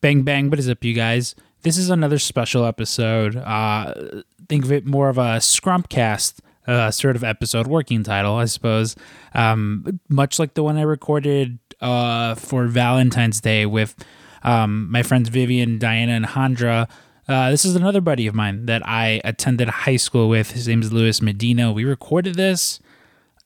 [0.00, 1.34] Bang bang, what is up, you guys?
[1.60, 3.36] This is another special episode.
[3.36, 8.46] Uh, think of it more of a Scrumpcast uh, sort of episode, working title, I
[8.46, 8.96] suppose.
[9.34, 13.94] Um, much like the one I recorded uh, for Valentine's Day with
[14.42, 16.88] um, my friends Vivian, Diana, and Handra.
[17.28, 20.52] Uh, this is another buddy of mine that I attended high school with.
[20.52, 21.72] His name is Luis Medina.
[21.72, 22.80] We recorded this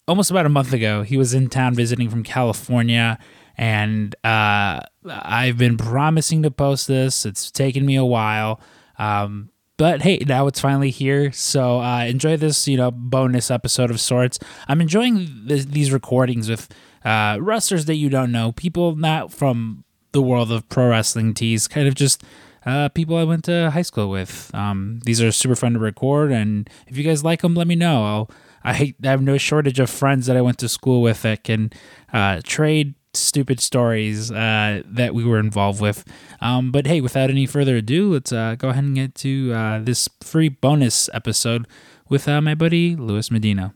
[0.06, 1.02] almost about a month ago.
[1.02, 3.18] He was in town visiting from California,
[3.56, 7.26] and uh, I've been promising to post this.
[7.26, 8.60] It's taken me a while,
[8.98, 11.32] um, but hey, now it's finally here.
[11.32, 14.38] So uh, enjoy this, you know, bonus episode of sorts.
[14.68, 16.68] I'm enjoying th- these recordings with
[17.04, 21.68] uh, wrestlers that you don't know, people not from the world of pro wrestling tees,
[21.68, 22.22] kind of just
[22.64, 24.50] uh, people I went to high school with.
[24.54, 27.74] Um, these are super fun to record, and if you guys like them, let me
[27.74, 28.04] know.
[28.04, 28.30] I'll,
[28.62, 31.70] I, I have no shortage of friends that I went to school with that can
[32.12, 36.04] uh, trade stupid stories uh, that we were involved with.
[36.40, 39.78] Um, but hey, without any further ado, let's uh, go ahead and get to uh,
[39.80, 41.66] this free bonus episode
[42.08, 43.74] with uh, my buddy Luis Medina.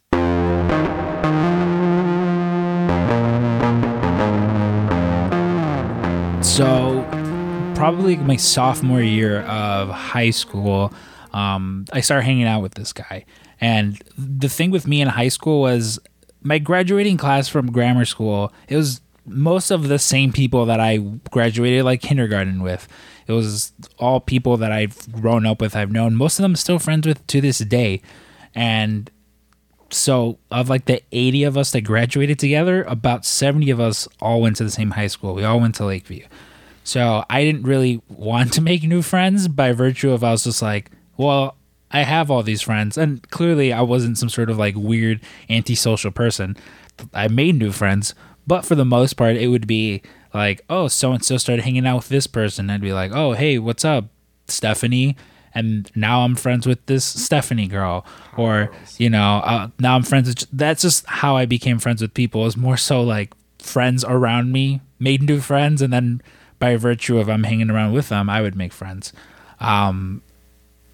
[6.42, 7.06] So,
[7.76, 10.92] probably my sophomore year of high school,
[11.32, 13.24] um, I started hanging out with this guy.
[13.60, 16.00] And the thing with me in high school was
[16.42, 20.98] my graduating class from grammar school, it was most of the same people that I
[21.30, 22.88] graduated like kindergarten with.
[23.26, 26.16] It was all people that I've grown up with, I've known.
[26.16, 28.00] Most of them still friends with to this day.
[28.54, 29.10] And
[29.90, 34.40] so of like the 80 of us that graduated together, about 70 of us all
[34.40, 35.34] went to the same high school.
[35.34, 36.26] We all went to Lakeview.
[36.84, 40.62] So I didn't really want to make new friends by virtue of I was just
[40.62, 41.56] like, well,
[41.90, 42.96] I have all these friends.
[42.96, 45.20] And clearly I wasn't some sort of like weird
[45.50, 46.56] antisocial person.
[47.14, 48.14] I made new friends,
[48.48, 50.02] but for the most part it would be
[50.34, 52.68] like, oh, so and so started hanging out with this person.
[52.68, 54.06] I'd be like, oh, hey, what's up,
[54.48, 55.16] Stephanie?
[55.54, 60.28] and now I'm friends with this Stephanie girl, or you know, uh, now I'm friends
[60.28, 60.46] with.
[60.52, 62.46] That's just how I became friends with people.
[62.46, 66.22] Is more so like friends around me made new friends, and then
[66.58, 69.12] by virtue of I'm hanging around with them, I would make friends.
[69.60, 70.22] Um,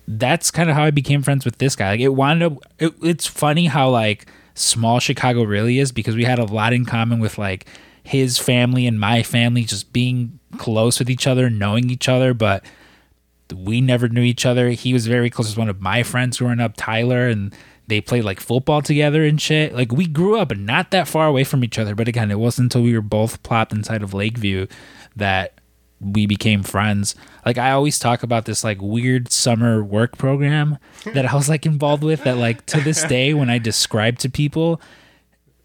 [0.07, 1.91] that's kind of how I became friends with this guy.
[1.91, 2.55] Like it wound up.
[2.79, 6.85] It, it's funny how like small Chicago really is because we had a lot in
[6.85, 7.67] common with like
[8.03, 12.65] his family and my family, just being close with each other, knowing each other, but
[13.55, 14.71] we never knew each other.
[14.71, 17.55] He was very close with one of my friends growing up, Tyler, and
[17.87, 19.75] they played like football together and shit.
[19.75, 22.67] Like we grew up not that far away from each other, but again, it wasn't
[22.67, 24.67] until we were both plopped inside of Lakeview
[25.17, 25.61] that
[26.01, 27.15] we became friends.
[27.47, 30.79] Like I always talk about this like weird summer work program
[31.13, 34.31] that I was like involved with that like to this day when I describe to
[34.31, 34.81] people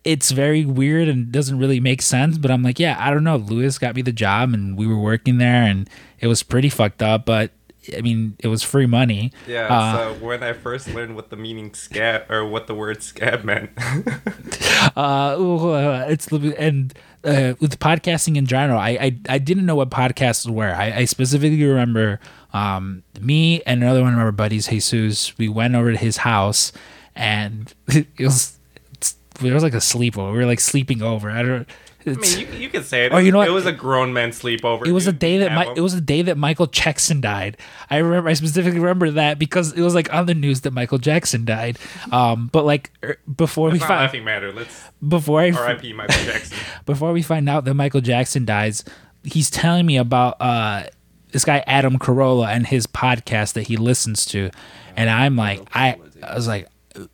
[0.04, 3.36] it's very weird and doesn't really make sense, but I'm like, yeah, I don't know.
[3.36, 5.90] Lewis got me the job and we were working there and
[6.20, 7.52] it was pretty fucked up, but
[7.96, 9.32] I mean, it was free money.
[9.48, 9.68] Yeah.
[9.68, 13.44] Uh, so when I first learned what the meaning scab or what the word scab
[13.44, 13.72] meant,
[14.96, 16.94] uh, it's and
[17.24, 20.74] uh, with podcasting in general, I, I I didn't know what podcasts were.
[20.74, 22.20] I, I specifically remember
[22.54, 25.38] um, me and another one of our buddies, Jesus.
[25.38, 26.72] We went over to his house,
[27.16, 28.58] and it was
[29.02, 30.32] it was like a sleepover.
[30.32, 31.30] We were like sleeping over.
[31.30, 31.68] I don't
[32.06, 33.14] I mean, you, you can say it.
[33.14, 33.48] Oh, you know what?
[33.48, 34.88] It was a grown man sleepover.
[34.88, 37.58] It was a day that my, it was a day that Michael Jackson died.
[37.90, 38.30] I remember.
[38.30, 41.78] I specifically remember that because it was like on the news that Michael Jackson died.
[42.12, 44.54] Um, but like er, before That's we find laughing matter.
[44.54, 45.94] Let's before I R.I.P.
[45.94, 46.58] Michael Jackson.
[46.86, 48.86] before we find out that Michael Jackson dies,
[49.24, 50.84] he's telling me about uh
[51.32, 54.50] this guy Adam Carolla and his podcast that he listens to,
[54.96, 56.70] and I'm like, I I was like,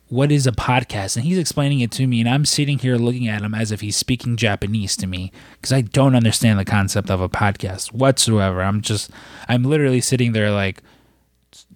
[0.08, 1.16] what is a podcast?
[1.16, 3.80] And he's explaining it to me and i'm sitting here looking at him as if
[3.80, 8.62] he's speaking japanese to me because i don't understand the concept of a podcast whatsoever.
[8.62, 9.10] I'm just
[9.48, 10.82] i'm literally sitting there like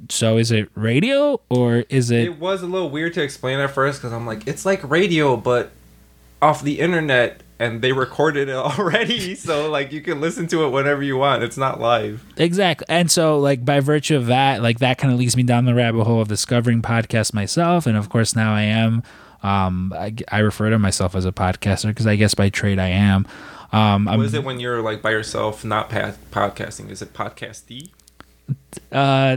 [0.09, 3.71] so is it radio or is it it was a little weird to explain at
[3.71, 5.71] first because i'm like it's like radio but
[6.43, 9.35] off the internet and they recorded it already.
[9.35, 11.43] So like you can listen to it whenever you want.
[11.43, 12.25] It's not live.
[12.37, 12.87] Exactly.
[12.89, 15.75] And so like by virtue of that like that kind of leads me down the
[15.75, 17.87] rabbit hole of discovering podcasts myself.
[17.87, 19.03] And of course now i am
[19.43, 22.89] um i, I refer to myself as a podcaster because i guess by trade i
[22.89, 23.27] am.
[23.73, 26.91] Um what is it when you're like by yourself not podcasting?
[26.91, 27.91] Is it podcasty
[28.91, 29.37] uh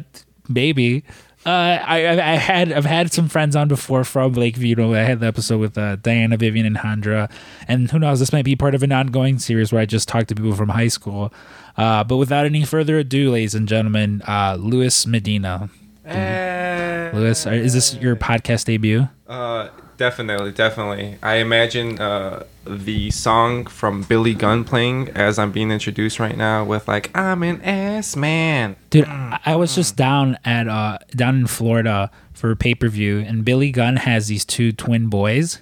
[0.50, 1.04] maybe
[1.46, 4.70] uh, I, I had I've had some friends on before from Lakeview.
[4.70, 7.30] You know, I had the episode with uh, Diana, Vivian, and Handra,
[7.68, 10.28] and who knows, this might be part of an ongoing series where I just talk
[10.28, 11.34] to people from high school.
[11.76, 15.70] Uh, but without any further ado, ladies and gentlemen, uh, Luis Medina.
[16.08, 19.08] Uh, Luis, is this your podcast debut?
[19.28, 19.70] Uh,
[20.04, 21.18] Definitely, definitely.
[21.24, 26.66] I imagine uh, the song from Billy Gunn playing as I'm being introduced right now
[26.66, 28.76] with like I'm an ass man.
[28.90, 32.90] Dude, I I was just down at uh down in Florida for a pay per
[32.90, 35.60] view, and Billy Gunn has these two twin boys.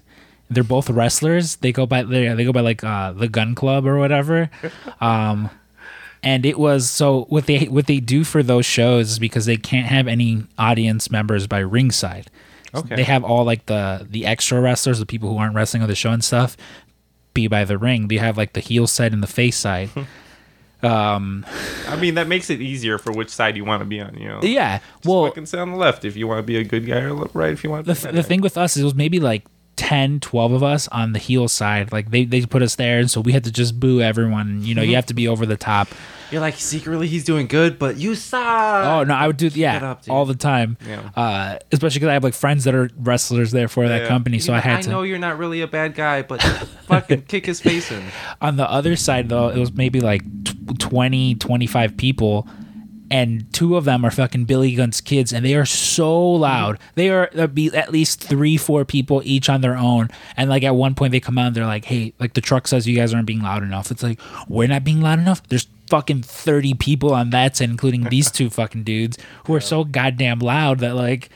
[0.50, 1.58] They're both wrestlers.
[1.58, 4.50] They go by they they go by like uh the Gunn Club or whatever.
[5.00, 5.52] Um,
[6.24, 9.58] and it was so what they what they do for those shows is because they
[9.58, 12.32] can't have any audience members by ringside.
[12.74, 12.96] Okay.
[12.96, 15.96] They have all like the the extra wrestlers, the people who aren't wrestling on the
[15.96, 16.56] show and stuff,
[17.34, 18.08] be by the ring.
[18.08, 19.90] They have like the heel side and the face side.
[20.84, 21.46] um,
[21.88, 24.18] I mean, that makes it easier for which side you want to be on.
[24.18, 24.40] You know.
[24.42, 24.80] yeah.
[24.98, 27.02] Just Well, fucking sit on the left if you want to be a good guy,
[27.02, 27.94] or right if you want to.
[27.94, 29.46] the, th- the thing with us is it was maybe like
[29.78, 33.10] 10 12 of us on the heel side like they, they put us there and
[33.10, 35.56] so we had to just boo everyone you know you have to be over the
[35.58, 35.88] top
[36.32, 38.42] You're like secretly he's doing good, but you suck.
[38.86, 41.10] oh no i would do yeah up, all the time Yeah.
[41.16, 44.08] uh especially because i have like friends that are wrestlers there for that Yeah.
[44.08, 46.42] company so i had I to I know you're not really a bad guy, but
[46.88, 48.04] fucking kick his face in.
[48.42, 52.48] on the other side though it was maybe like tw 20 25 people
[53.12, 56.80] and two of them are fucking Billy Gunn's kids, and they are so loud.
[56.96, 60.10] They are there be at least three, four people each on their own.
[60.38, 62.70] And like at one point, they come out and they're like, "Hey, like the truck
[62.70, 64.18] says you guys aren't being loud enough." It's like
[64.48, 65.46] we're not being loud enough.
[65.50, 69.84] There's fucking thirty people on that set, including these two fucking dudes who are so
[69.84, 71.30] goddamn loud that like.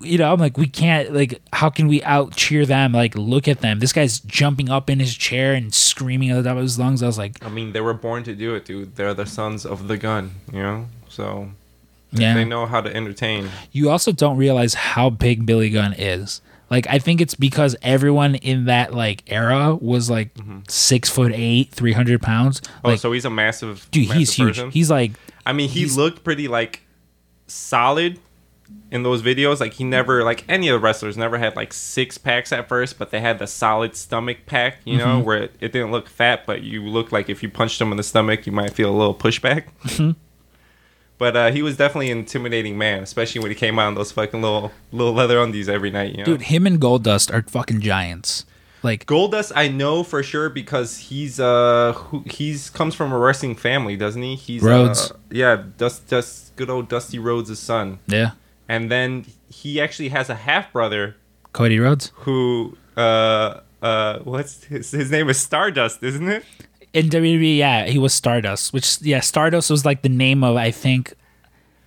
[0.00, 2.90] You know, I'm like, we can't, like, how can we out cheer them?
[2.90, 3.78] Like, look at them.
[3.78, 7.04] This guy's jumping up in his chair and screaming at the top of his lungs.
[7.04, 8.96] I was like, I mean, they were born to do it, dude.
[8.96, 10.86] They're the sons of the gun, you know.
[11.08, 11.50] So
[12.12, 12.34] yeah.
[12.34, 13.50] they know how to entertain.
[13.72, 16.40] you also don't realize how big Billy Gunn is.
[16.70, 20.60] Like I think it's because everyone in that like era was like mm-hmm.
[20.68, 22.60] six foot eight, three hundred pounds.
[22.84, 24.48] Oh, Like, so he's a massive, dude, massive he's huge.
[24.48, 24.70] person?
[24.72, 25.12] He's like,
[25.44, 26.82] I mean, he looked pretty like
[27.46, 28.18] solid
[28.90, 29.60] in those videos.
[29.60, 32.98] Like he never, like any of the wrestlers, never had like six packs at first,
[32.98, 34.78] but they had the solid stomach pack.
[34.84, 35.24] You know, mm-hmm.
[35.24, 37.96] where it, it didn't look fat, but you look like if you punched him in
[37.96, 39.66] the stomach, you might feel a little pushback.
[39.84, 40.10] Mm-hmm.
[41.18, 44.12] But uh, he was definitely an intimidating man, especially when he came out in those
[44.12, 46.12] fucking little little leather undies every night.
[46.12, 46.24] You know?
[46.24, 48.44] dude, him and Goldust are fucking giants.
[48.82, 53.56] Like, Goldust, I know for sure because he's uh who, he's comes from a wrestling
[53.56, 54.36] family, doesn't he?
[54.36, 55.10] He's Rhodes.
[55.10, 57.98] Uh, yeah, Dust, Dust, good old Dusty Rhodes' son.
[58.06, 58.32] yeah,
[58.68, 61.16] And then he actually has a half brother
[61.52, 66.44] Cody Rhodes who uh uh what's his, his name is Stardust, isn't it?
[66.96, 67.58] In WWE.
[67.58, 68.72] Yeah, he was Stardust.
[68.72, 71.14] Which yeah, Stardust was like the name of I think.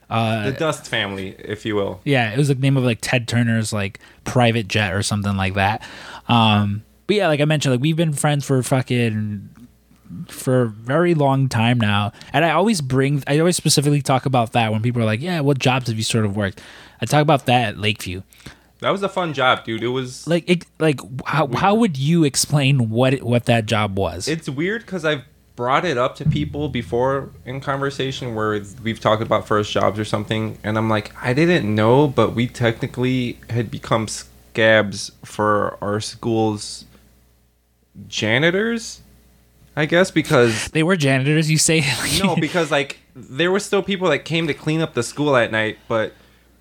[0.09, 2.01] Uh, The Dust family, if you will.
[2.03, 5.53] Yeah, it was the name of like Ted Turner's like private jet or something like
[5.55, 5.83] that.
[6.27, 9.49] Um, but yeah, like I mentioned, like we've been friends for fucking
[10.27, 14.53] for a very long time now, and I always bring, I always specifically talk about
[14.53, 16.61] that when people are like, "Yeah, what jobs have you sort of worked?"
[17.01, 18.21] I talk about that at Lakeview.
[18.79, 19.83] That was a fun job, dude.
[19.83, 23.97] It was Like, it, like how how would you explain what it, what that job
[23.97, 24.27] was?
[24.27, 25.23] it's weird because I've
[25.55, 30.05] brought it up to people before in conversation where we've talked about first jobs or
[30.05, 35.99] something, and I'm like, I didn't know, but we technically had become scabs for our
[35.99, 36.85] school's
[38.07, 39.01] janitors,
[39.75, 41.83] I guess, because they were janitors, you say?
[42.23, 45.51] no, because like there were still people that came to clean up the school at
[45.51, 46.13] night, but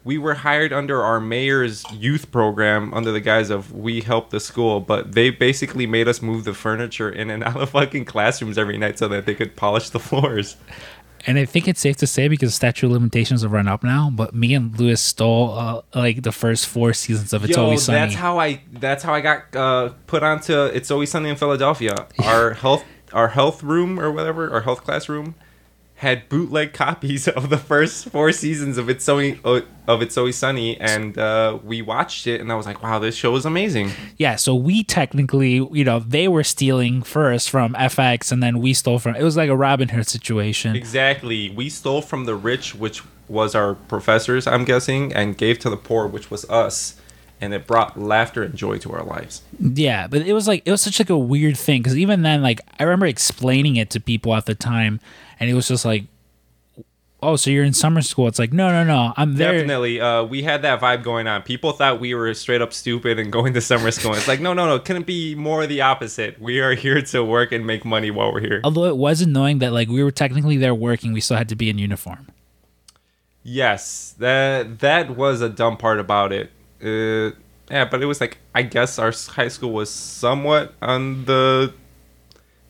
[0.09, 4.41] we were hired under our mayor's youth program under the guise of we help the
[4.41, 8.57] school, but they basically made us move the furniture in and out of fucking classrooms
[8.57, 10.57] every night so that they could polish the floors.
[11.27, 14.09] And I think it's safe to say because statute of limitations have run up now.
[14.11, 17.83] But me and Lewis stole uh, like the first four seasons of It's Yo, Always
[17.83, 17.99] Sunny.
[17.99, 22.07] that's how I that's how I got uh, put onto It's Always Sunny in Philadelphia.
[22.25, 25.35] Our health our health room or whatever, our health class room
[25.99, 30.79] had bootleg copies of the first four seasons of It's Always of It's Always Sunny,
[30.81, 34.37] and uh, we watched it, and I was like, "Wow, this show is amazing." yeah,
[34.37, 38.99] so we technically, you know, they were stealing first from FX, and then we stole
[38.99, 39.17] from.
[39.17, 40.77] It was like a Robin Hood situation.
[40.77, 45.71] Exactly, we stole from the rich, which was our professors, I'm guessing, and gave to
[45.71, 46.95] the poor, which was us,
[47.41, 49.43] and it brought laughter and joy to our lives.
[49.59, 52.41] Yeah, but it was like it was such like a weird thing because even then,
[52.41, 55.01] like I remember explaining it to people at the time,
[55.41, 56.05] and it was just like,
[57.23, 59.53] "Oh, so you're in summer school?" It's like, no, no, no, I'm there.
[59.53, 61.43] Definitely, uh, we had that vibe going on.
[61.43, 64.15] People thought we were straight up stupid and going to summer school.
[64.15, 64.79] It's like, no, no, no.
[64.79, 66.41] Couldn't be more the opposite.
[66.41, 68.61] We are here to work and make money while we're here.
[68.65, 71.57] Although it was annoying that like we were technically there working, we still had to
[71.57, 72.29] be in uniform.
[73.43, 76.51] Yes, that that was a dumb part about it.
[76.83, 77.35] Uh,
[77.71, 81.73] yeah, but it was like I guess our high school was somewhat on the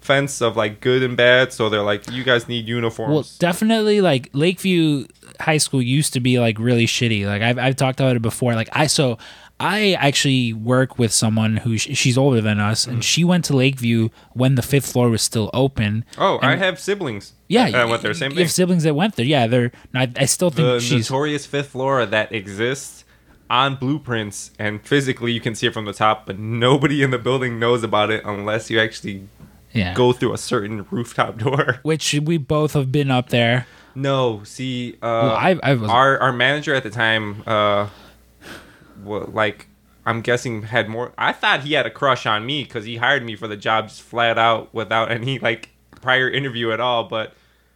[0.09, 1.53] fence of like good and bad.
[1.53, 3.13] So they're like, you guys need uniforms.
[3.15, 5.07] Well, definitely like Lakeview
[5.41, 7.27] High School used to be like really shitty.
[7.27, 8.55] Like I've I've talked about it before.
[8.55, 9.19] Like I so
[9.61, 12.91] I actually work with someone who sh- she's older than us, Mm.
[12.93, 16.05] and she went to Lakeview when the fifth floor was still open.
[16.17, 17.33] Oh, I have siblings.
[17.49, 18.15] Yeah, that went there.
[18.15, 18.45] Same you thing.
[18.45, 19.27] have siblings that went there.
[19.27, 19.73] Yeah, they're.
[19.95, 21.11] I, I still think the she's.
[21.11, 23.05] notorious fifth floor that exists
[23.51, 27.17] on blueprints and physically you can see it from the top but nobody in the
[27.19, 29.27] building knows about it unless you actually
[29.79, 29.95] yeah.
[29.95, 33.67] go through a certain rooftop door Which we both have been up there.
[33.95, 35.89] no see uh Well, I, I was.
[35.91, 37.89] our our manager at the time uh
[39.03, 39.67] wa- like
[40.07, 43.25] i'm guessing had more i thought he had a crush on me because he hired
[43.25, 45.71] me for the job just flat out without any like
[46.01, 47.33] prior interview at all but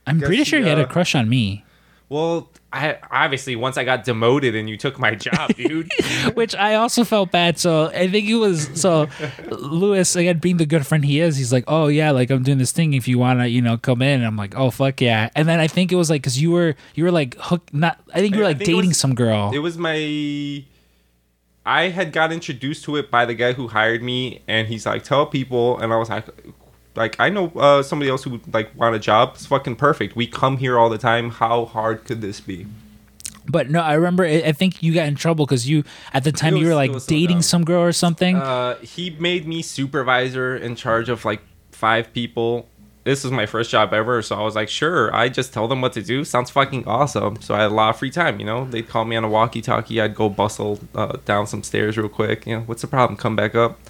[0.07, 1.65] I'm pretty he, sure he had a uh, crush on me.
[2.13, 5.91] Well i obviously once i got demoted and you took my job dude
[6.35, 7.59] which I also felt bad.
[7.59, 9.09] So I think it was so
[9.51, 11.37] Lewis again being the good friend he is.
[11.37, 12.95] He's like, oh yeah, like I'm doing this thing.
[12.95, 14.21] If you wanna, you know, come in.
[14.21, 15.31] And I'm like, oh fuck yeah.
[15.35, 18.01] And then I think it was like because you were you were like hook not.
[18.15, 19.51] I think you were like dating was- some girl.
[19.53, 20.65] It was my.
[21.65, 25.05] I had got introduced to it by the guy who hired me, and he's like,
[25.05, 26.27] "Tell people," and I was like,
[26.95, 29.33] "Like I know uh, somebody else who like want a job.
[29.35, 30.17] It's fucking perfect.
[30.17, 31.31] We come here all the time.
[31.31, 32.67] How hard could this be?"
[33.49, 34.25] but no, I remember.
[34.25, 36.93] I think you got in trouble because you at the time It you were like
[37.07, 37.43] dating dumb.
[37.43, 38.37] some girl or something.
[38.37, 42.69] Uh, he made me supervisor in charge of like five people.
[43.05, 45.13] This was my first job ever, so I was like, sure.
[45.13, 46.25] I just tell them what to do.
[46.25, 47.41] Sounds fucking awesome.
[47.43, 48.39] So I had a lot of free time.
[48.39, 50.01] You know, they'd call me on a walkie-talkie.
[50.01, 52.47] I'd go bustle uh, down some stairs real quick.
[52.47, 53.17] You know, what's the problem?
[53.17, 53.81] Come back up.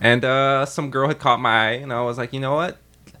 [0.00, 2.78] And uh, some girl had caught my eye, and I was like, you know what?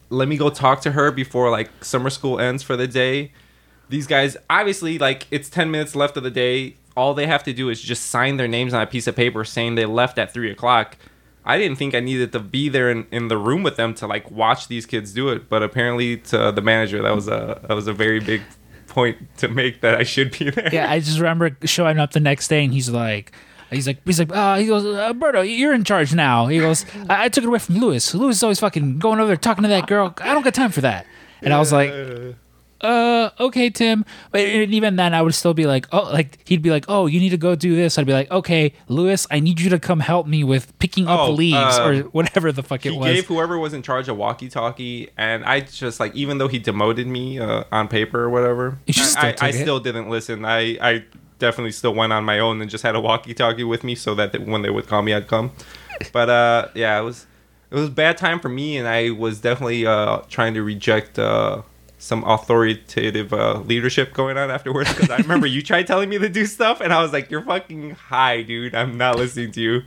[0.08, 3.32] Let me go talk to her before like summer school ends for the day.
[3.88, 6.76] These guys, obviously, like it's ten minutes left of the day.
[6.96, 9.44] All they have to do is just sign their names on a piece of paper
[9.44, 10.96] saying they left at three o'clock.
[11.44, 14.06] I didn't think I needed to be there in, in the room with them to
[14.06, 17.74] like watch these kids do it, but apparently to the manager that was a that
[17.74, 18.42] was a very big
[18.88, 20.68] point to make that I should be there.
[20.72, 23.32] yeah, I just remember showing up the next day and he's like.
[23.70, 26.46] He's like, he's like, uh, he goes, Alberto, you're in charge now.
[26.46, 28.14] He goes, I, I took it away from Lewis.
[28.14, 30.14] Lewis is always fucking going over there talking to that girl.
[30.20, 31.06] I don't got time for that.
[31.42, 31.90] And I was like,
[32.82, 34.04] uh, okay, Tim.
[34.30, 37.06] But and even then, I would still be like, oh, like he'd be like, oh,
[37.06, 37.98] you need to go do this.
[37.98, 41.20] I'd be like, okay, Lewis, I need you to come help me with picking up
[41.20, 43.06] Oh, leaves uh, or whatever the fuck it was.
[43.08, 46.58] he gave whoever was in charge a walkie-talkie, and I just like even though he
[46.58, 50.44] demoted me uh, on paper or whatever, I, I, I still didn't listen.
[50.46, 51.04] I I
[51.40, 54.38] definitely still went on my own and just had a walkie-talkie with me so that
[54.40, 55.50] when they would call me, I'd come.
[56.12, 57.26] But uh, yeah, it was
[57.70, 61.18] it was a bad time for me, and I was definitely uh, trying to reject.
[61.18, 61.62] Uh,
[62.02, 66.30] some authoritative uh, leadership going on afterwards because I remember you tried telling me to
[66.30, 68.74] do stuff and I was like, "You're fucking high, dude.
[68.74, 69.82] I'm not listening to you."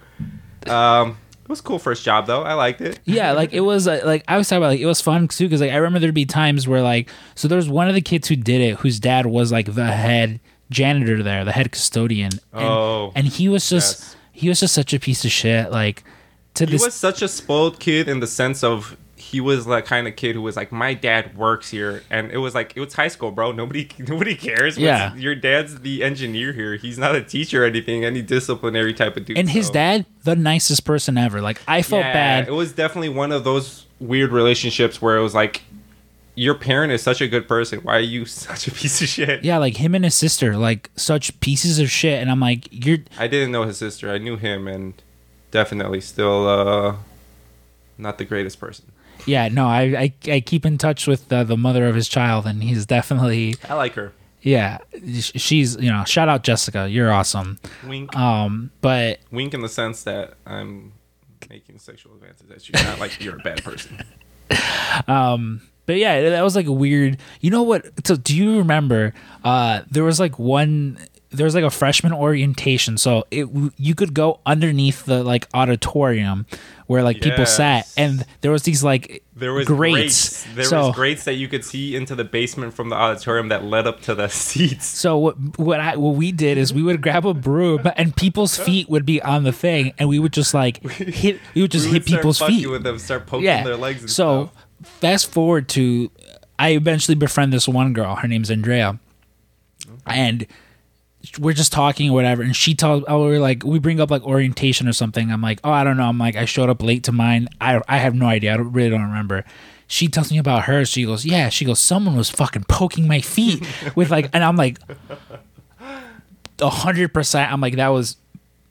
[0.72, 2.44] Um, it was cool first job though.
[2.44, 3.00] I liked it.
[3.04, 5.46] yeah, like it was uh, like I was talking about like it was fun too
[5.46, 8.28] because like I remember there'd be times where like so there's one of the kids
[8.28, 10.40] who did it whose dad was like the head
[10.74, 12.32] janitor there, the head custodian.
[12.52, 14.16] And, Oh, and he was just yes.
[14.34, 15.72] he was just such a piece of shit.
[15.72, 16.04] Like
[16.56, 19.86] to He this was such a spoiled kid in the sense of he was that
[19.86, 22.80] kind of kid who was like, my dad works here, and it was like it
[22.82, 23.52] was high school, bro.
[23.52, 24.76] Nobody nobody cares.
[24.76, 25.16] What's- Yeah.
[25.16, 26.76] your dad's the engineer here.
[26.76, 28.04] He's not a teacher or anything.
[28.04, 29.38] Any disciplinary type of dude.
[29.38, 31.42] and his so- dad, the nicest person ever.
[31.42, 32.48] Like I felt Yeah, bad.
[32.48, 35.62] It was definitely one of those weird relationships where it was like,
[36.36, 37.80] your parent is such a good person.
[37.80, 39.44] Why are you such a piece of shit?
[39.44, 42.22] Yeah, like him and his sister, like such pieces of shit.
[42.22, 44.12] And I'm like, you're I didn't know his sister.
[44.12, 44.94] I knew him, and
[45.52, 46.96] definitely still uh,
[47.98, 48.92] not the greatest person.
[49.26, 49.82] yeah, no, I
[50.26, 53.56] I, I keep in touch with uh, the mother of his child, and he's definitely
[53.70, 54.12] I like her.
[54.42, 54.80] yeah,
[55.20, 57.60] she's you know, shout out Jessica, you're awesome.
[57.88, 58.16] Wink.
[58.16, 60.94] Um, but wink in the sense that I'm
[61.50, 64.04] making sexual advances at you, not like you're a bad person.
[65.86, 67.18] but yeah, that was like a weird.
[67.42, 67.86] You know what?
[68.08, 69.14] So do you remember?
[69.44, 70.98] Uh, there was like one.
[71.32, 73.48] There was like a freshman orientation, so it
[73.78, 76.46] you could go underneath the like auditorium
[76.86, 80.44] where like people sat, and there was these like There was grates.
[80.44, 80.56] grates.
[80.56, 83.64] There so, was grates that you could see into the basement from the auditorium that
[83.64, 84.86] led up to the seats.
[84.86, 88.56] So what what I what we did is we would grab a broom and people's
[88.66, 91.86] feet would be on the thing and we would just like hit we would just
[91.88, 92.70] We hit would start people's feet.
[92.70, 93.64] with them, start poking yeah.
[93.64, 94.02] their legs.
[94.02, 94.63] And so stuff.
[94.84, 96.12] Fast forward to
[96.60, 98.16] I eventually befriend this one girl.
[98.16, 99.00] Her name's Andrea,
[100.06, 100.46] and
[101.40, 102.44] we're just talking or whatever.
[102.44, 105.32] And she tells, oh, we're like, we bring up like orientation or something.
[105.32, 106.04] I'm like, oh, I don't know.
[106.04, 107.48] I'm like, I showed up late to mine.
[107.60, 108.54] I I have no idea.
[108.54, 109.46] I don't, really don't remember.
[109.88, 110.90] She tells me about hers.
[110.90, 111.50] She goes, yeah.
[111.50, 114.80] She goes, someone was fucking poking my feet with like, and I'm like,
[116.60, 117.52] a hundred percent.
[117.52, 118.18] I'm like, that was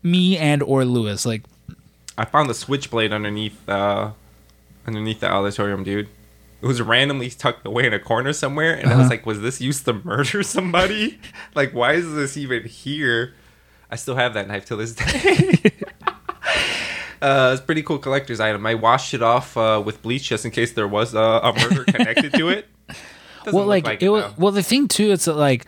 [0.03, 1.25] me and or Lewis.
[1.27, 1.43] Like,
[2.19, 4.13] I found the switchblade underneath uh,
[4.87, 6.09] underneath the auditorium, dude.
[6.61, 9.01] It was randomly tucked away in a corner somewhere, and I Uh-huh.
[9.03, 11.19] was like, "Was this used to murder somebody?
[11.55, 13.35] like, why is this even here?"
[13.91, 15.59] I still have that knife till this day.
[17.21, 18.65] uh, it's a pretty cool collector's item.
[18.67, 21.85] I washed it off uh, with bleach just in case there was a, a murder
[21.85, 22.67] connected to it.
[23.45, 24.33] Doesn't well, look like, it was.
[24.39, 25.67] Well, the thing too, it's like,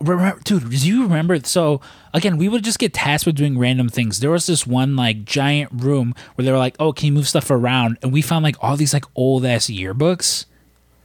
[0.00, 1.38] remember, dude, do you remember?
[1.44, 1.80] So
[2.12, 4.20] again, we would just get tasked with doing random things.
[4.20, 7.28] There was this one like giant room where they were like, "Oh, can you move
[7.28, 10.46] stuff around?" And we found like all these like old ass yearbooks.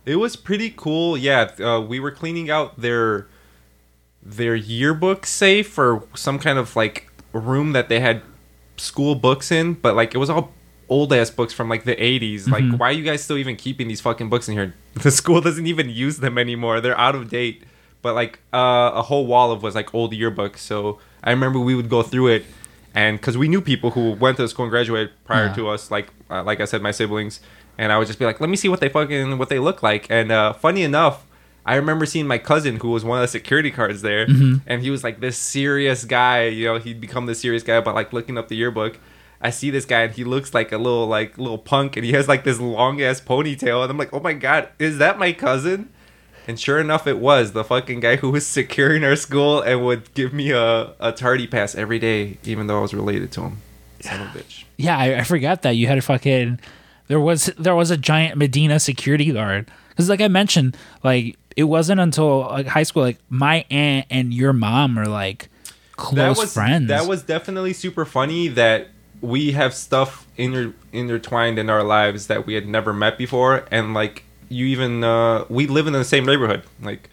[0.06, 1.18] It was pretty cool.
[1.18, 3.28] Yeah, uh, we were cleaning out their
[4.24, 8.22] their yearbook safe or some kind of like room that they had
[8.78, 10.52] school books in, but like it was all
[10.90, 12.48] old ass books from like the 80s.
[12.50, 14.74] Like why are you guys still even keeping these fucking books in here?
[14.96, 16.80] The school doesn't even use them anymore.
[16.80, 17.64] They're out of date.
[18.06, 20.60] But like uh, a whole wall of was like old yearbooks.
[20.72, 22.44] So I remember we would go through it
[23.04, 25.54] and cuz we knew people who went to school and graduated prior Yeah.
[25.58, 27.36] to us like uh, like I said my siblings
[27.82, 29.80] and I would just be like, "Let me see what they fucking what they look
[29.90, 31.18] like." And uh, funny enough,
[31.72, 34.24] I remember seeing my cousin who was one of the security guards there,
[34.72, 36.38] and he was like this serious guy.
[36.60, 38.94] You know, he'd become this serious guy, but like looking up the yearbook.
[39.42, 42.14] I see this guy and he looks like a little like little punk and he
[42.18, 45.32] has like this long ass ponytail and I'm like, oh my god, is that my
[45.34, 45.90] cousin?
[46.48, 50.14] And sure enough, it was the fucking guy who was securing our school and would
[50.14, 53.58] give me a, a tardy pass every day, even though I was related to him.
[54.02, 54.66] Son of a bitch.
[54.78, 56.60] Yeah, I, I forgot that you had a fucking.
[57.08, 61.64] There was there was a giant Medina security guard because, like I mentioned, like it
[61.64, 65.50] wasn't until like high school, like my aunt and your mom are like
[65.96, 66.88] close that was friends.
[66.90, 68.90] that was definitely super funny that
[69.22, 73.94] we have stuff inter- intertwined in our lives that we had never met before and
[73.94, 77.10] like you even uh we live in the same neighborhood like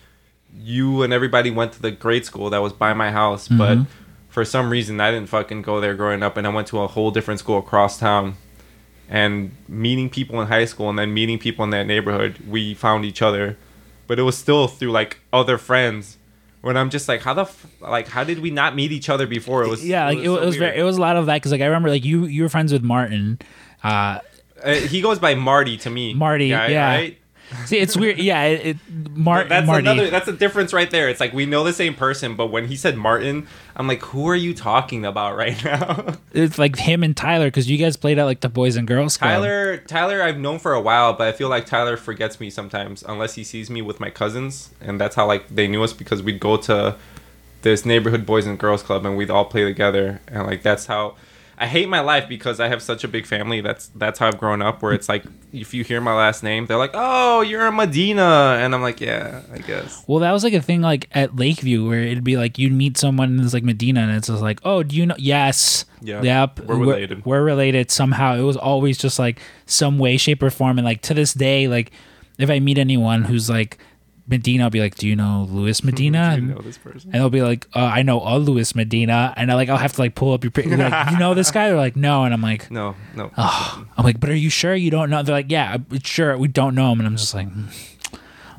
[0.55, 3.91] you and everybody went to the grade school that was by my house but Mm-hmm.
[4.29, 6.87] for some reason I didn't fucking go there growing up and I went to a
[6.89, 8.35] whole different school across town
[9.09, 13.05] and meeting people in high school and then meeting people in that neighborhood we found
[13.05, 13.57] each other
[14.07, 16.19] but it was still through like other friends
[16.61, 19.27] when I'm just like how the f- like how did we not meet each other
[19.27, 21.17] before it was yeah, like it was, so it was very, it was a lot
[21.17, 23.39] of that because like I remember like you you were friends with Martin.
[23.83, 24.19] Uh,
[24.63, 26.87] Uh, he goes by Marty to me Marty, guy, yeah.
[26.87, 27.19] right?
[27.67, 28.19] See, it's weird.
[28.19, 28.77] Yeah, it, it
[29.17, 29.81] Mar- that's Marty.
[29.87, 32.67] another that's a difference right there it's like we know the same person but when
[32.69, 37.03] he said Martin I'm like who are you talking about right now it's like him
[37.03, 39.31] and Tyler because you guys played at like the Boys and Girls Club.
[39.31, 43.03] Tyler Tyler I've known for a while, but I feel like Tyler forgets me sometimes
[43.07, 46.23] unless he sees me with my cousins, and that's how like they knew us because
[46.23, 46.97] we'd go to
[47.63, 51.17] this neighborhood boys and girls club and we'd all play together, and like that's how.
[51.59, 53.61] I hate my life because I have such a big family.
[53.61, 54.83] That's that's how I've grown up.
[54.83, 58.57] Where it's like if you hear my last name, they're like, "Oh, you're a Medina,"
[58.59, 61.87] and I'm like, "Yeah, I guess." Well, that was like a thing like at Lakeview
[61.89, 64.61] where it'd be like you'd meet someone and it's like Medina and it's just like,
[64.65, 65.15] oh, do you know?
[65.19, 65.85] Yes.
[66.01, 66.61] Yeah, Yep.
[66.61, 67.25] we're related.
[67.25, 68.35] We're, related somehow.
[68.35, 70.79] It was always just like some way, shape, or form.
[70.79, 71.93] And like to this day, like
[72.39, 73.79] if I meet anyone who's like
[74.27, 76.19] Medina, I'll be like, do you know Louis Medina?
[76.37, 77.11] you And, know this person.
[77.13, 79.35] and they'll be like, uh, I know a Louis Medina.
[79.37, 81.51] And I like, I'll have to like pull up your, pic- like, you know this
[81.51, 81.69] guy?
[81.69, 82.25] They're like, no.
[82.25, 83.31] And I'm like, No, no.
[83.37, 83.87] oh.
[83.97, 85.23] I'm like, but are you sure you don't know?
[85.23, 87.01] They're like, yeah, sure we don't know him.
[87.01, 87.67] And I'm just like, "Hmm."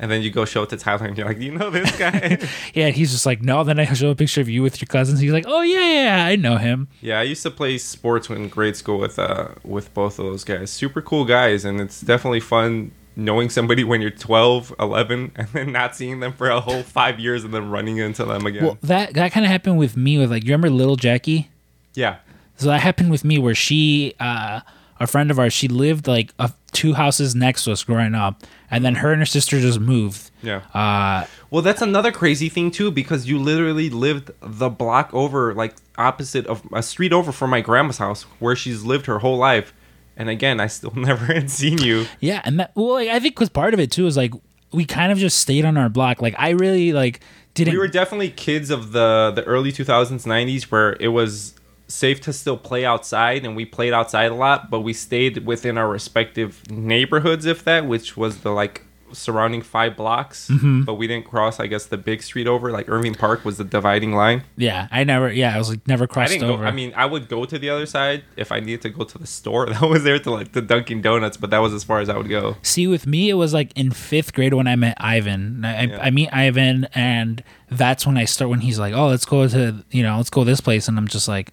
[0.00, 1.96] And then you go show it to Tyler, and you're like, "Do you know this
[1.96, 2.36] guy?"
[2.74, 3.62] Yeah, and he's just like, no.
[3.62, 5.20] Then I show a picture of you with your cousins.
[5.20, 6.88] He's like, oh yeah, yeah, yeah, I know him.
[7.00, 10.42] Yeah, I used to play sports in grade school with uh with both of those
[10.44, 10.70] guys.
[10.70, 15.72] Super cool guys, and it's definitely fun knowing somebody when you're 12, 11, and then
[15.72, 18.64] not seeing them for a whole five years and then running into them again.
[18.64, 21.50] Well, that that kind of happened with me with like, you remember Little Jackie?
[21.94, 22.16] yeah,
[22.56, 24.60] So that happened with me where she, uh,
[25.00, 28.42] a friend of ours, she lived like a, two houses next to us growing up,
[28.70, 30.30] and then her and her sister just moved.
[30.42, 30.62] yeah.
[30.74, 35.76] Uh, Well, that's another crazy thing too, because you literally lived the block over, like
[35.96, 39.72] opposite of a street over from my grandma's house, where she's lived her whole life.
[40.16, 42.06] And again, I still never had seen you.
[42.20, 44.32] yeah, and that well, like, I think was part of it too is like
[44.72, 46.20] we kind of just stayed on our block.
[46.22, 47.20] Like I really like
[47.54, 47.72] didn't.
[47.74, 51.54] we were definitely kids of the the early 2000s 90s where it was
[51.86, 55.76] safe to still play outside and we played outside a lot but we stayed within
[55.78, 58.82] our respective neighborhoods if that which was the like
[59.14, 60.82] surrounding five blocks mm-hmm.
[60.82, 63.64] but we didn't cross i guess the big street over like irving park was the
[63.64, 65.32] dividing line yeah, I never.
[65.32, 66.62] Yeah, I was like never i crossed didn't over.
[66.62, 69.04] go i mean i would go to the other side if i needed to go
[69.04, 71.84] to the store that was there to like the dunkin donuts but that was as
[71.84, 74.66] far as i would go See, with me, it was like in fifth grade when
[74.66, 75.64] I met Ivan.
[75.64, 75.98] I, Yeah.
[76.00, 78.50] I meet Ivan, and that's when I start.
[78.50, 81.06] When he's like, "Oh, let's go to you know, let's go this place," and I'm
[81.08, 81.52] just like,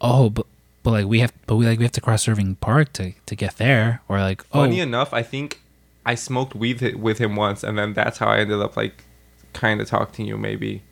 [0.00, 0.46] "Oh, but
[0.82, 3.36] but like we have, but we like we have to cross Irving Park to to
[3.36, 5.61] get there," or like, "Oh, funny enough i think
[6.06, 9.04] i smoked weed with him once and then that's how i ended up like
[9.52, 10.82] kind of talking to you maybe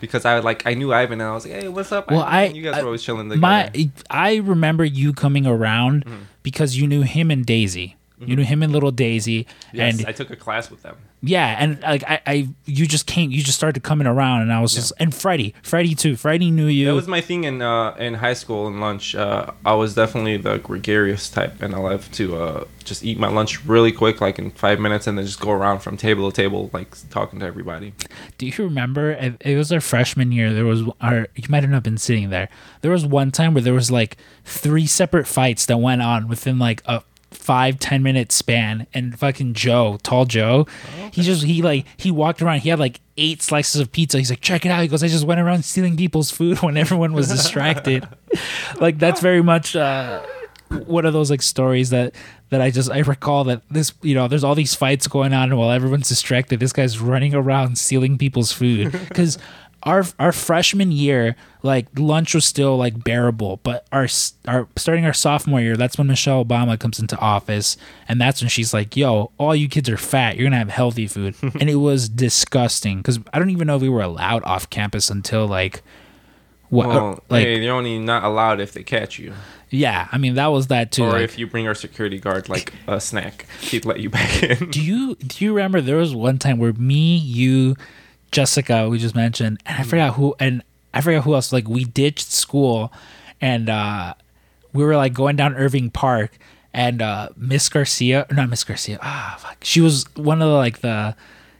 [0.00, 2.22] because i would like i knew ivan and i was like hey what's up Well,
[2.22, 3.70] Ivan?" I- you guys I- were always chilling together my
[4.10, 6.22] I remember you coming around Mm-hmm.
[6.42, 7.96] because you knew him and Daisy.
[8.20, 11.56] You knew him and little Daisy, yes and i took a class with them Yeah,
[11.58, 14.74] and like I, I you just came, you just started coming around, and I was
[14.74, 16.14] just and Freddie, Freddie too.
[16.16, 16.86] Freddie knew you.
[16.86, 19.16] That was my thing in uh, in high school and lunch.
[19.16, 23.26] Uh, I was definitely the gregarious type, and I love to uh, just eat my
[23.28, 26.36] lunch really quick, like in five minutes, and then just go around from table to
[26.36, 27.94] table, like talking to everybody.
[28.38, 29.10] Do you remember?
[29.10, 30.52] It, it was our freshman year.
[30.52, 31.26] There was our.
[31.34, 32.48] You might have not been sitting there.
[32.82, 36.60] There was one time where there was like three separate fights that went on within
[36.60, 40.66] like a five ten minute span and fucking joe tall joe
[41.12, 44.18] he just he like he walked around he had like eight slices of pizza.
[44.18, 44.80] He's like check it out.
[44.80, 48.06] He goes i just went around stealing people's food when everyone was distracted.
[48.78, 50.22] Like that's very much uh
[50.86, 52.14] one of those like stories that
[52.50, 55.56] that I just I recall that this you know there's all these fights going on
[55.56, 56.60] while everyone's distracted.
[56.60, 58.92] This guy's running around stealing people's food.
[58.92, 59.38] Because
[59.82, 64.06] our our freshman year like lunch was still like bearable, but our
[64.46, 67.76] our starting our sophomore year that's when Michelle Obama comes into office
[68.08, 70.36] and that's when she's like, "Yo, all you kids are fat.
[70.36, 73.82] You're gonna have healthy food," and it was disgusting because I don't even know if
[73.82, 75.82] we were allowed off campus until like.
[76.70, 79.32] What uh, Well, like hey, you're only not allowed if they catch you,
[79.70, 82.50] yeah I mean that was that too or like- if you bring our security guard
[82.50, 84.68] like a snack, he'd let you back in.
[84.70, 87.74] Do you do you remember there was one time where me, you,
[88.30, 90.62] Jessica, we just mentioned, and I forgot who, and
[90.92, 91.52] I forgot who else.
[91.52, 92.92] Like we ditched school,
[93.40, 94.14] and uh,
[94.72, 96.38] we were like going down Irving Park,
[96.74, 100.54] and uh, Miss Garcia, or not Miss Garcia, ah, fuck, she was one of the
[100.54, 101.16] like the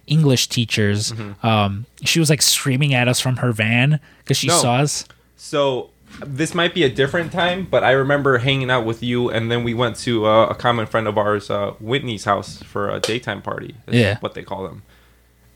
[0.06, 1.12] English teachers.
[1.42, 4.58] Um, she was like screaming at us from her van because she No.
[4.58, 5.04] saw us.
[5.36, 5.90] So
[6.24, 9.64] this might be a different time, but I remember hanging out with you, and then
[9.64, 13.42] we went to uh, a common friend of ours, uh, Whitney's house for a daytime
[13.42, 13.74] party.
[13.86, 14.18] Is Yeah.
[14.20, 14.82] what they call them.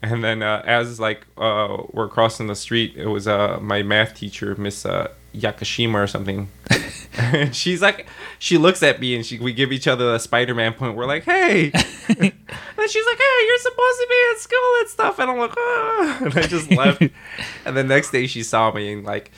[0.03, 4.15] And then uh, as like uh, we're crossing the street, it was uh, my math
[4.17, 6.49] teacher, Miss uh, Yakashima or something.
[7.17, 8.07] and she's like,
[8.41, 10.97] she looks at me and she we give each other a Spider-Man point.
[10.97, 11.71] We're like, hey.
[11.73, 15.19] and she's like, hey, you're supposed to be at school and stuff.
[15.21, 16.19] And I'm like, ah.
[16.25, 17.01] And I just left.
[17.65, 19.31] and the next day she saw me and like,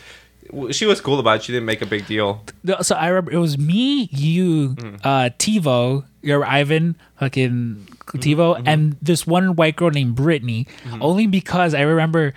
[0.71, 1.43] she was cool about it.
[1.45, 2.43] She didn't make a big deal.
[2.83, 5.01] So I remember it was me, you, Mm.
[5.05, 8.69] uh, TiVo, your Ivan, fucking TiVo, Mm-hmm.
[8.69, 10.67] and this one white girl named Brittany.
[11.01, 12.35] Only because I remember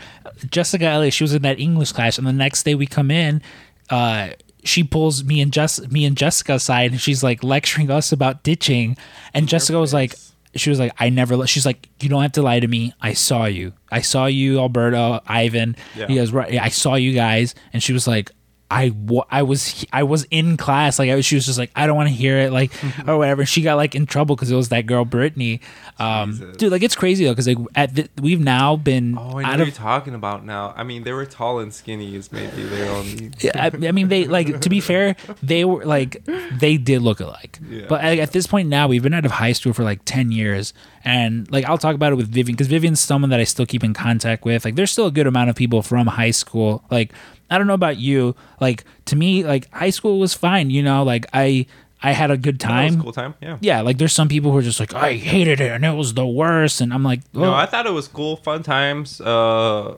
[0.50, 3.42] Jessica Elliott, she was in that English class, and the next day we come in,
[3.90, 4.30] uh,
[4.64, 8.44] she pulls me and Jess, me and Jessica aside, and she's like lecturing us about
[8.44, 8.98] ditching,
[9.34, 10.16] and Jessica was like.
[10.56, 11.36] She was like, I never.
[11.38, 12.92] li-" She's like, you don't have to lie to me.
[13.00, 13.74] I saw you.
[13.92, 15.76] I saw you, Alberto, Ivan.
[15.96, 16.08] Yeah.
[16.08, 16.58] He goes, right.
[16.60, 18.32] I saw you guys, and she was like,
[18.70, 18.94] I,
[19.30, 21.96] I was I was in class like I was, she was just like I don't
[21.96, 22.72] want to hear it like
[23.08, 23.46] or whatever.
[23.46, 25.62] She got like in trouble because it was that girl Brittany.
[26.00, 26.58] Um, Jesus.
[26.58, 29.48] dude, like it's crazy though because like at the, we've now been Oh, I know
[29.48, 30.74] out what of you're talking about now.
[30.76, 33.32] I mean, they were tall and skinny is maybe their only.
[33.56, 36.24] I, I mean, they like to be fair, they were like
[36.60, 37.60] they did look alike.
[37.68, 37.86] Yeah.
[37.88, 40.32] But like, at this point now, we've been out of high school for like ten
[40.32, 43.66] years, and like I'll talk about it with Vivian because Vivian's someone that I still
[43.66, 44.66] keep in contact with.
[44.66, 46.84] Like, there's still a good amount of people from high school.
[46.92, 47.14] Like,
[47.50, 48.36] I don't know about you.
[48.60, 50.70] Like to me, like high school was fine.
[50.70, 51.66] You know, like I
[52.04, 53.00] I had a good That time.
[53.00, 53.34] a cool time.
[53.42, 53.58] Yeah.
[53.62, 56.14] Yeah, like there's some people who are just like I hated it and it was
[56.14, 59.20] the worst, and I'm like, No, I thought it was cool, fun times.
[59.22, 59.98] Uh,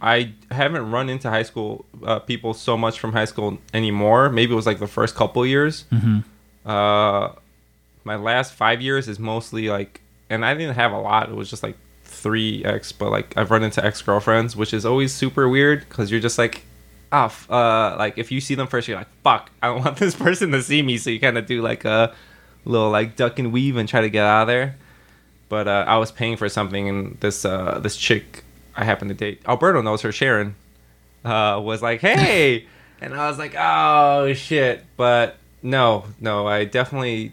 [0.00, 4.28] I haven't run into high school uh, people so much from high school anymore.
[4.30, 5.86] Maybe it was like the first couple years.
[5.90, 6.20] Mm-hmm.
[6.70, 7.30] Uh,
[8.04, 10.00] my last five years is mostly like,
[10.30, 11.28] and I didn't have a lot.
[11.30, 11.76] It was just like
[12.20, 16.10] three ex, but like I've run into ex girlfriends, which is always super weird because
[16.10, 16.62] you're just like,
[17.12, 19.96] ah, f- uh, like if you see them first, you're like, fuck, I don't want
[19.96, 20.98] this person to see me.
[20.98, 22.14] So you kind of do like a
[22.64, 24.76] little like duck and weave and try to get out of there
[25.48, 28.44] but uh, I was paying for something, and this uh, this chick
[28.76, 30.54] I happened to date, Alberto knows her, Sharon,
[31.24, 32.66] uh, was like, "Hey,"
[33.00, 37.32] and I was like, "Oh shit!" But no, no, I definitely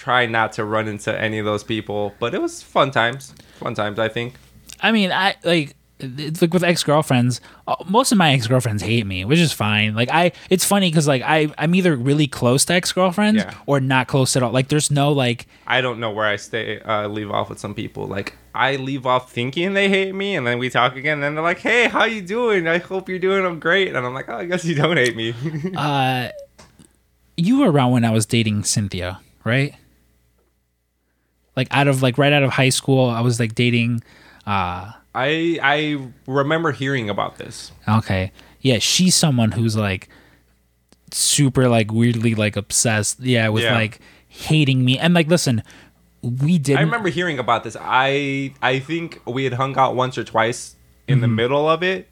[0.00, 2.14] try not to run into any of those people.
[2.18, 3.98] But it was fun times, fun times.
[3.98, 4.34] I think.
[4.80, 7.42] I mean, I like it's like with ex girlfriends.
[7.86, 9.94] Most of my ex girlfriends hate me, which is fine.
[9.94, 13.52] Like I, it's funny because like I, I'm either really close to ex girlfriends Yeah.
[13.66, 14.50] or not close at all.
[14.50, 16.80] Like there's no like, I don't know where I stay.
[16.80, 18.06] Uh, leave off with some people.
[18.06, 21.34] Like I leave off thinking they hate me, and then we talk again, and then
[21.34, 22.66] they're like, "Hey, how you doing?
[22.66, 23.44] I hope you're doing.
[23.44, 25.34] I'm great." And I'm like, "Oh, I guess you don't hate me."
[25.76, 26.30] uh,
[27.36, 29.74] you were around when I was dating Cynthia, right?
[31.56, 34.02] Like out of like right out of high school, I was like dating.
[34.46, 37.72] uh I I remember hearing about this.
[37.88, 40.08] Okay, yeah, she's someone who's like
[41.12, 43.20] super like weirdly like obsessed.
[43.20, 43.74] Yeah, with Yeah.
[43.74, 45.62] like hating me and like listen,
[46.22, 46.76] we did.
[46.78, 47.76] I remember hearing about this.
[47.80, 50.76] I I think we had hung out once or twice
[51.08, 52.08] in the middle of it,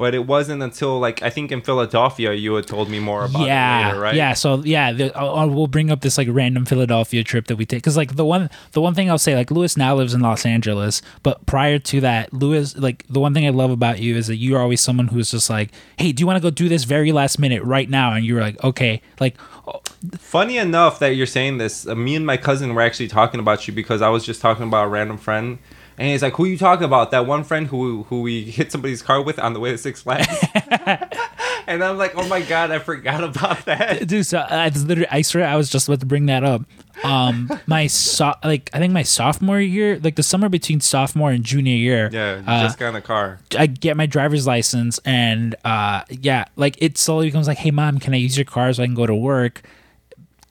[0.00, 3.46] But it wasn't until like I think in Philadelphia you had told me more about
[3.46, 4.14] yeah, it later, right?
[4.14, 7.56] Yeah, so yeah, the, I'll, I'll- we'll bring up this like random Philadelphia trip that
[7.56, 10.14] we take because like the one the one thing I'll say like Lewis now lives
[10.14, 14.00] in Los Angeles, but prior to that, Lewis like the one thing I love about
[14.00, 16.50] you is that you're always someone who's just like, hey, do you want to go
[16.50, 18.14] do this very last minute right now?
[18.14, 19.36] And you were like, okay, like
[19.66, 19.82] oh,
[20.18, 23.68] Funny enough that you're saying this, uh, me and my cousin were actually talking about
[23.68, 25.58] you because I was just talking about a random friend.
[26.00, 27.10] And he's like, "Who you talking about?
[27.10, 30.00] That one friend who who we hit somebody's car with on the way to Six
[30.00, 30.26] Flags?"
[31.66, 35.08] and I'm like, "Oh my god, I forgot about that." dude so I it's literally
[35.10, 36.62] I swear I was just about to bring that up.
[37.04, 41.44] Um, my so like I think my sophomore year, like the summer between sophomore and
[41.44, 43.38] junior year, Yeah, uh, just got in a car.
[43.58, 47.98] I get my driver's license and uh yeah, like it slowly becomes like, hey mom,
[47.98, 49.60] can I use your car so I can go to work?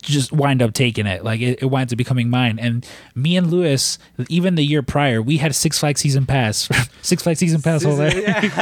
[0.02, 1.24] Just wind up taking it.
[1.24, 2.58] Like it, it winds up becoming mine.
[2.58, 6.68] And me and Lewis, even the year prior, we had Six Flags season pass.
[7.02, 8.08] Six Flags season pass holder.
[8.08, 8.40] Yeah.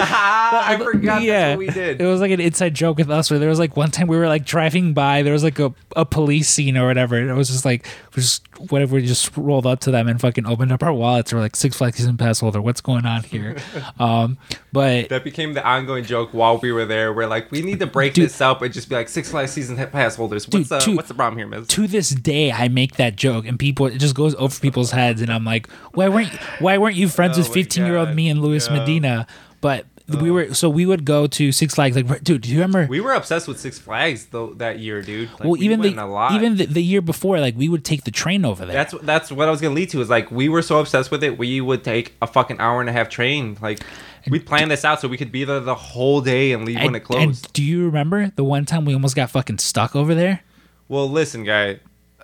[0.52, 2.00] I forgot that's what we did.
[2.00, 4.16] It was like an inside joke with us where there was like one time we
[4.16, 7.16] were like driving by, there was like a, a police scene or whatever.
[7.16, 10.20] And it was just like, we just whatever, we just rolled up to them and
[10.20, 11.32] fucking opened up our wallets.
[11.32, 13.56] We're like, Six Flags season pass holder, what's going on here?
[13.98, 14.38] um,
[14.72, 17.12] but That became the ongoing joke while we were there.
[17.12, 18.26] We're like, we need to break Dude.
[18.26, 20.46] this up and just be like Six Flags season pass holders.
[20.46, 21.66] What's Dude, the to- what's the problem here, Miz?
[21.68, 25.22] to this day, I make that joke and people, it just goes over people's heads.
[25.22, 28.28] And I'm like, why weren't, why weren't you friends Oh with 15 year old me
[28.28, 28.78] and Louis Yeah.
[28.78, 29.26] Medina?
[29.60, 30.32] But we oh.
[30.32, 31.94] were, so we would go to Six Flags.
[31.94, 32.86] Like, dude, do you remember?
[32.86, 35.30] We were obsessed with Six Flags though that year, dude.
[35.32, 36.32] Like, well, we even the a lot.
[36.32, 38.74] even the, the year before, like we would take the train over there.
[38.74, 40.00] That's that's what I was gonna lead to.
[40.00, 42.88] Is like we were so obsessed with it, we would take a fucking hour and
[42.88, 43.58] a half train.
[43.60, 43.80] Like
[44.30, 46.94] we'd plan this out so we could be there the whole day and leave when
[46.94, 47.46] it closed.
[47.46, 50.42] And do you remember the one time we almost got fucking stuck over there?
[50.88, 51.80] well, listen, guy,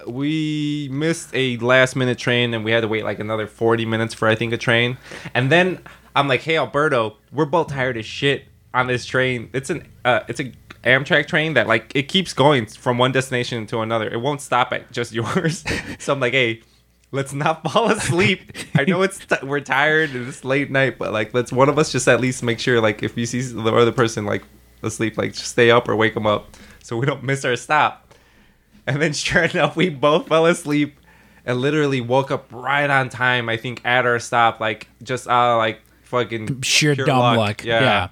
[0.06, 4.14] we missed a last minute train and we had to wait like another forty minutes
[4.14, 4.98] for I think a train.
[5.34, 5.80] And then
[6.16, 9.50] I'm like, hey Alberto, we're both tired as shit on this train.
[9.52, 10.52] It's an uh, it's a
[10.84, 14.08] Amtrak train that like it keeps going from one destination to another.
[14.10, 15.64] It won't stop at just yours.
[15.98, 16.62] so I'm like, hey,
[17.14, 18.53] let's not fall asleep.
[18.74, 21.79] I know it's t- we're tired and it's late night, but like let's one of
[21.79, 24.42] us just at least make sure like if you see the other person like
[24.83, 28.12] asleep, like just stay up or wake them up so we don't miss our stop.
[28.87, 30.98] And then sure enough, we both fell asleep
[31.46, 33.48] and literally woke up right on time.
[33.48, 37.64] I think at our stop, like just uh like fucking Sheer dumb luck.
[37.64, 38.09] Yeah.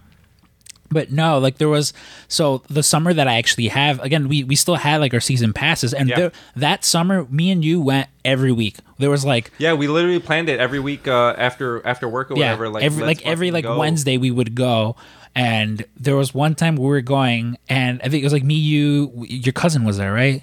[0.93, 1.93] But no, like there was
[2.29, 5.53] so the summer that I actually have again, we we still had like our season
[5.53, 6.17] passes, and Yeah.
[6.17, 8.77] there, that summer, me and you went every week.
[8.99, 12.37] There was like Yeah, we literally planned it every week uh, after after work or
[12.39, 12.69] yeah, whatever.
[12.69, 13.79] Like every like every like go.
[13.79, 14.95] Wednesday we would go,
[15.35, 18.55] and there was one time we were going, and I think it was like me,
[18.55, 20.43] you, your cousin was there, right?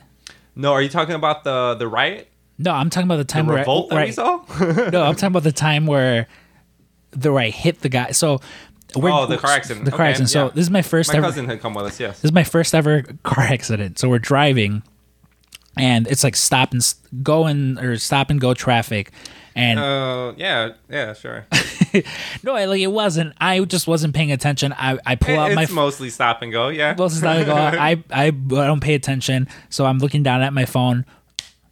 [0.55, 3.45] No, are you talking about the the riot, No, I'm talking about the the time
[3.47, 4.43] where revolt that where we I- saw?
[4.89, 6.27] no, I'm talking about the time where
[7.11, 8.11] the where I hit the guy.
[8.11, 8.41] So
[8.95, 9.85] we're, Oh, the car accident.
[9.85, 10.29] The car Okay, accident.
[10.29, 10.51] So yeah.
[10.53, 11.27] this is my first My ever.
[11.27, 11.99] cousin had come with us.
[11.99, 12.17] Yes.
[12.21, 13.99] This is my first ever car accident.
[13.99, 14.83] So we're driving,
[15.77, 16.81] and it's like stop and
[17.23, 19.11] go and or stop and go traffic,
[19.55, 21.45] and Uh, yeah, yeah, sure.
[22.43, 23.33] no, I- like it wasn't.
[23.39, 24.73] I just wasn't paying attention.
[24.73, 26.69] I I pull out my it's mostly stop and go.
[26.69, 26.95] Yeah.
[26.97, 30.41] well, it's not like, oh, I, I I don't pay attention, so I'm looking down
[30.41, 31.05] at my phone,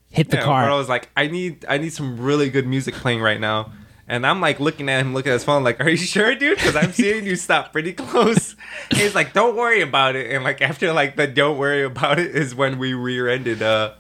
[0.10, 0.64] hit the yeah, car.
[0.66, 3.72] But I was like, I need I need some really good music playing right now.
[4.08, 6.58] And I'm like looking at him, looking at his phone, like, "Are you sure, dude?
[6.58, 8.56] Because I'm seeing you stop pretty close."
[8.90, 12.18] And he's like, "Don't worry about it." And like after like the "Don't worry about
[12.18, 13.96] it" is when we rear-ended uh,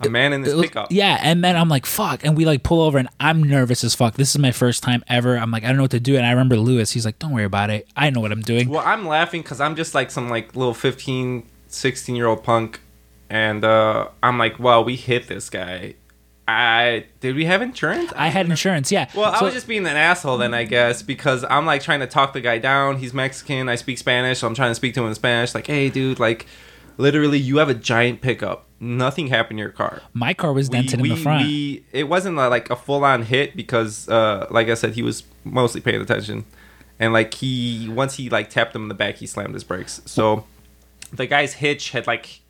[0.00, 0.92] a man in this was- pickup.
[0.92, 2.22] Yeah, and then I'm like, fuck.
[2.24, 4.14] And we like pull over and I'm nervous as fuck.
[4.14, 5.36] This is my first time ever.
[5.38, 6.16] I'm like, I don't know what to do.
[6.16, 7.88] And I remember Lewis, he's like, don't worry about it.
[7.96, 8.68] I know what I'm doing.
[8.68, 12.80] Well, I'm laughing because I'm just like some like little 15, 16 year old punk,
[13.30, 15.94] and uh, I'm like, "Well, we hit this guy."
[16.48, 18.12] I did we have insurance?
[18.14, 19.10] I had insurance, yeah.
[19.14, 22.06] Well, I was just being an asshole then, I guess, because I'm like trying to
[22.06, 22.98] talk the guy down.
[22.98, 23.68] He's Mexican.
[23.68, 25.54] I speak Spanish, so I'm trying to speak to him in Spanish.
[25.54, 26.46] Like, hey, dude, like,
[26.98, 28.66] literally, you have a giant pickup.
[28.78, 30.02] Nothing happened to your car.
[30.12, 31.44] my car was dented in the front.
[31.46, 35.24] we- it wasn't like a full on hit because, uh, like I said, he was
[35.44, 36.44] mostly paying attention,
[37.00, 40.00] and like he once he like tapped him in the back, he slammed his brakes.
[40.04, 40.44] So
[41.12, 42.40] the guy's hitch had like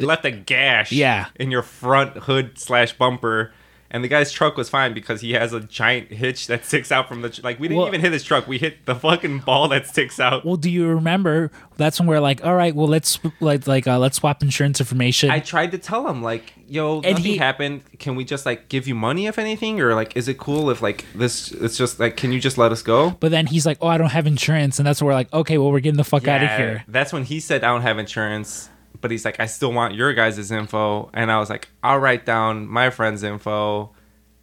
[0.00, 1.26] left a gash Yeah.
[1.36, 3.52] in your front hood slash bumper.
[3.94, 7.08] And the guy's truck was fine because he has a giant hitch that sticks out
[7.08, 7.60] from the tr- like.
[7.60, 8.48] We didn't Well- even hit his truck.
[8.48, 10.46] We hit the fucking ball that sticks out.
[10.46, 11.50] well, do you remember?
[11.76, 15.30] That's when we're like, all right, well, let's like like uh, let's swap insurance information.
[15.30, 17.82] I tried to tell him like, "Yo, And nothing he- happened.
[17.98, 20.80] Can we just like give you money if anything, or like, is it cool if
[20.80, 21.52] like this?
[21.52, 23.98] It's just like, can you just let us go?" but then he's like, oh, I
[23.98, 26.42] don't have insurance, and that's when we're like, okay, well, we're getting the fuck out
[26.42, 26.82] of here.
[26.88, 28.70] That's when he said, "I don't have insurance,"
[29.02, 32.24] but he's like, "I still want your guys' info," and I was like, "I'll write
[32.24, 33.92] down my friend's info,"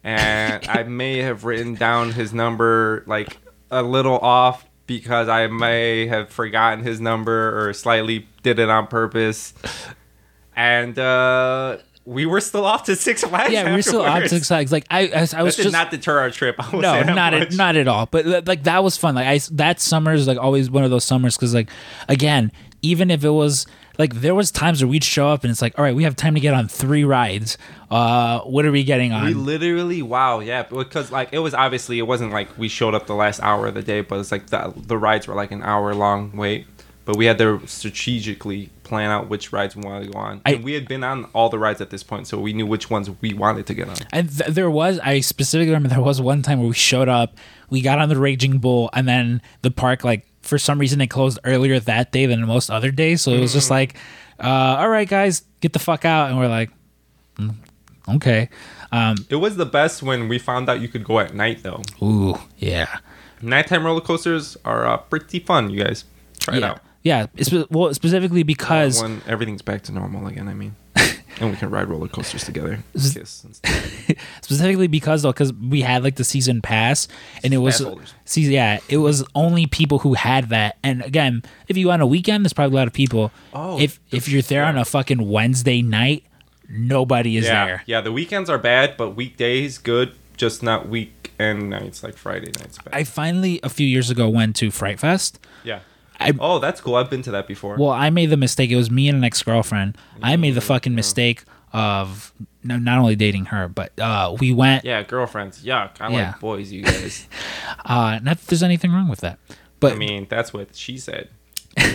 [0.04, 3.38] and I may have written down his number like
[3.72, 8.86] a little off because I may have forgotten his number or slightly did it on
[8.86, 9.54] purpose.
[10.56, 13.52] And uh, we were still off to Six Flags.
[13.52, 14.72] Yeah, we're still off to Six Flags.
[14.72, 16.56] Like I, I, I was That did just not deter our trip.
[16.58, 18.06] I no, not at, not at all.
[18.06, 19.14] But like that was fun.
[19.14, 21.70] Like I, that summer is like always one of those summers because like
[22.08, 22.50] again,
[22.82, 23.66] even if it was
[24.00, 26.16] like there was times where we'd show up and it's like, all right, we have
[26.16, 27.56] time to get on three rides.
[27.90, 29.24] Uh, what are we getting on?
[29.26, 33.06] We literally, wow, yeah, because like it was obviously it wasn't like we showed up
[33.06, 35.62] the last hour of the day, but it's like the the rides were like an
[35.62, 36.66] hour long wait.
[37.06, 40.40] But we had to strategically plan out which rides we wanted to go on.
[40.46, 42.66] I- and we had been on all the rides at this point, so we knew
[42.66, 43.96] which ones we wanted to get on.
[44.12, 47.36] And th- there was, I specifically remember there was one time where we showed up,
[47.68, 51.06] we got on the Raging Bull, and then the park, like, for some reason, it
[51.06, 53.22] closed earlier that day than most other days.
[53.22, 53.54] So it was Mm.
[53.54, 53.94] just like,
[54.38, 56.28] uh, all right, guys, get the fuck out.
[56.28, 56.70] And we're like,
[57.38, 57.54] "Mm,
[58.16, 58.50] okay.
[58.92, 61.80] Um, It was the best when we found out you could go at night though.
[62.02, 62.98] ooh, yeah.
[63.40, 66.04] Nighttime roller coasters are uh, pretty fun, you guys.
[66.40, 66.70] Try it yeah.
[66.70, 66.80] out.
[67.02, 67.26] Yeah.
[67.36, 70.74] It's, well, specifically because when everything's back to normal again, I mean.
[71.40, 72.78] And we can ride roller coasters together.
[72.94, 74.06] Kiss and stuff.
[74.42, 77.08] specifically because though because we had like the season pass
[77.42, 78.14] and it was Pass holders.
[78.24, 82.06] see yeah it was only people who had that and again if you on a
[82.06, 85.28] weekend there's probably a lot of people Oh, if if you're there on a fucking
[85.28, 86.24] wednesday night
[86.68, 88.00] nobody is yeah, there yeah.
[88.00, 90.14] The weekends are bad, but weekdays good.
[90.36, 92.78] Just not weekend nights like Friday nights.
[92.78, 92.94] Bad.
[92.94, 95.80] i finally a few years ago went to fright fest yeah.
[96.20, 96.96] I- oh, that's cool.
[96.96, 97.76] I've been to that before.
[97.76, 100.94] well i made the mistake it was me and an ex-girlfriend i made the fucking
[100.94, 105.64] mistake of not only dating her but uh we went yeah, girlfriends.
[105.64, 105.92] Yuck.
[106.00, 106.26] I Yeah.
[106.32, 106.70] like boys.
[106.72, 107.26] You guys.
[107.84, 109.38] uh not that there's anything wrong with that
[109.78, 111.30] but I mean, that's what she said.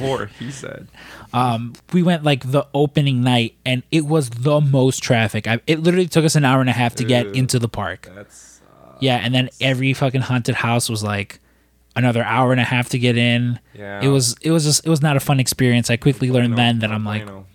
[0.01, 0.87] Or he said.
[1.33, 5.45] um, we went like the opening night and it was the most traffic.
[5.47, 8.09] I, it literally took us an hour and a half to get into the park.
[8.15, 8.61] That's.
[9.01, 11.39] Yeah, and then every fucking haunted house was like
[11.95, 13.59] another hour and a half to get in.
[13.73, 14.01] Yeah.
[14.03, 15.89] It was it was just it was not a fun experience.
[15.89, 17.45] I quickly learned no, then that no I'm like bueno.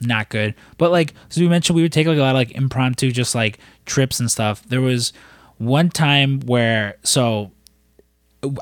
[0.00, 0.54] not good.
[0.78, 3.34] But like so we mentioned we would take like a lot of like impromptu just
[3.34, 4.62] like trips and stuff.
[4.64, 5.12] There was
[5.58, 7.52] one time where so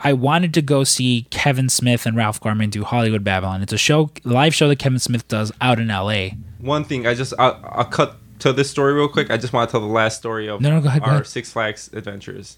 [0.03, 3.61] I wanted to go see Kevin Smith and Ralph Garman do Hollywood Babylon.
[3.63, 6.29] It's a show live show that Kevin Smith does out in LA.
[6.61, 9.31] One thing, I just I'll, I'll cut to this story real quick.
[9.31, 11.13] I just want to tell the last story of No, no, go ahead, go our
[11.15, 11.27] ahead.
[11.27, 12.57] Six Flags adventures.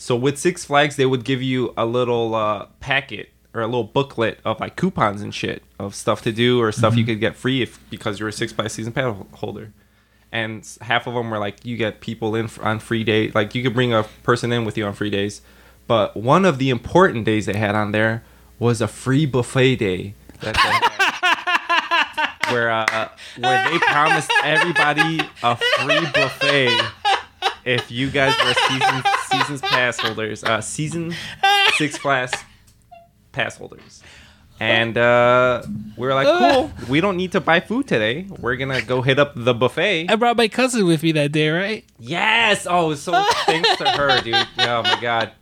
[0.00, 3.82] So with Six Flags, they would give you a little uh, packet or a little
[3.84, 7.12] booklet of like coupons and shit of stuff to do or stuff you Mm-hmm.
[7.12, 9.72] could get free if because you're a Six Flags season pass holder.
[10.30, 13.62] And half of them were like you get people in on free day, like you
[13.62, 15.40] could bring a person in with you on free days.
[15.86, 18.22] But one of the important days they had on there
[18.58, 20.14] was a free buffet day.
[20.40, 23.08] That they had where uh,
[23.38, 26.78] where they promised everybody a free buffet
[27.68, 31.14] if you guys were season seasons pass holders, uh, season
[31.76, 32.32] Six Flags
[33.32, 34.02] pass holders.
[34.60, 35.62] And uh,
[35.96, 36.72] we were like, cool.
[36.88, 38.26] We don't need to buy food today.
[38.40, 40.06] We're gonna go hit up the buffet.
[40.08, 41.84] I brought my cousin with me that day, right?
[41.98, 42.66] Yes.
[42.68, 43.12] Oh, so
[43.46, 44.34] thanks to her, dude.
[44.58, 45.32] Oh my god.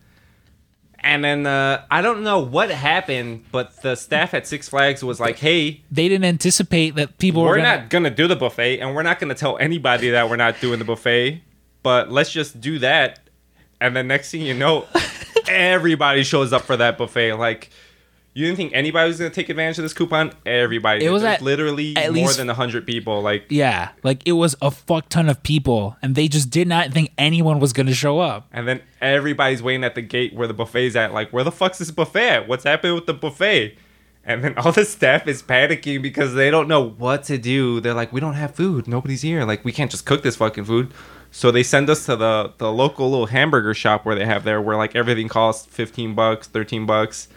[0.98, 5.20] And then uh, I don't know what happened, but the staff at Six Flags was
[5.20, 8.80] like, "Hey, They didn't anticipate that people were we're gonna, not gonna do the buffet,
[8.80, 11.42] and we're not gonna tell anybody that we're not doing the buffet,
[11.86, 13.20] but let's just do that."
[13.80, 14.86] And then next thing you know,
[15.48, 17.34] everybody shows up for that buffet.
[17.34, 17.70] Like,
[18.34, 20.32] you didn't think anybody was gonna take advantage of this coupon?
[20.44, 21.04] Everybody.
[21.04, 21.12] It did.
[21.12, 23.22] was at- literally at more least- than hundred people.
[23.22, 26.90] Like, Yeah, like it was a fuck ton of people, and they just did not
[26.92, 28.48] think anyone was gonna show up.
[28.52, 31.14] And then everybody's waiting at the gate where the buffet's at.
[31.14, 32.48] Like, where the fuck's this buffet at?
[32.48, 33.76] What's happening with the buffet?
[34.28, 37.78] And then all the staff is panicking because they don't know what to do.
[37.78, 38.88] They're like, we don't have food.
[38.88, 39.44] Nobody's here.
[39.44, 40.92] Like, we can't just cook this fucking food.
[41.36, 44.58] So they send us to the, the local little hamburger shop where they have there,
[44.58, 47.28] where like everything costs 15 bucks, 13 bucks.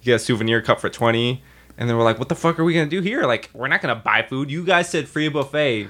[0.00, 1.40] You get a souvenir cup for 20.
[1.78, 3.22] And then we're like, what the fuck are we going to do here?
[3.26, 4.50] Like, we're not going to buy food.
[4.50, 5.88] You guys said free buffet.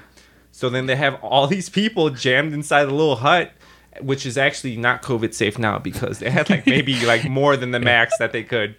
[0.51, 3.51] So then they have all these people jammed inside the little hut,
[3.99, 7.71] which is actually not COVID safe now because they had like maybe like more than
[7.71, 8.75] the max that they could.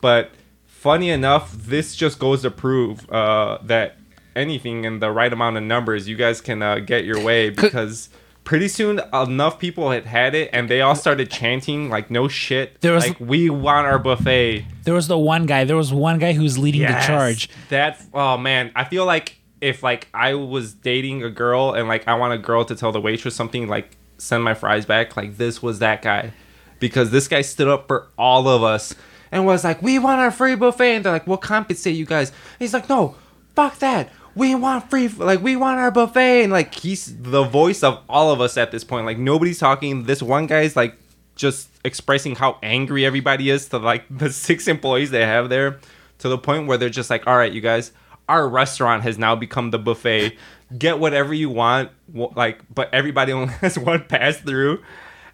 [0.00, 0.32] But
[0.66, 3.96] funny enough, this just goes to prove uh, that
[4.38, 8.08] anything in the right amount of numbers, you guys can uh, get your way because
[8.44, 12.80] pretty soon enough people had had it and they all started chanting like no shit.
[12.80, 14.64] There was- like we want our buffet.
[14.84, 15.64] There was the one guy.
[15.64, 17.04] There was one guy who's leading Yes.
[17.06, 17.50] the charge.
[17.68, 22.08] That oh man, I feel like if like I was dating a girl and like
[22.08, 25.36] I want a girl to tell the waitress something like send my fries back, like
[25.36, 26.32] this was that guy.
[26.80, 28.94] Because this guy stood up for all of us
[29.32, 32.30] and was like, We want our free buffet and they're like, We'll compensate you guys.
[32.30, 33.16] And he's like, No,
[33.56, 34.10] fuck that.
[34.38, 38.30] We want free like we want our buffet and like he's the voice of all
[38.30, 39.04] of us at this point.
[39.04, 40.04] Like nobody's talking.
[40.04, 40.96] This one guy's like
[41.34, 45.80] just expressing how angry everybody is to like the six employees they have there
[46.18, 47.92] to the point where they're just like, all right, you guys,
[48.28, 50.36] our restaurant has now become the buffet.
[50.76, 54.82] Get whatever you want, like, but everybody only has one pass through,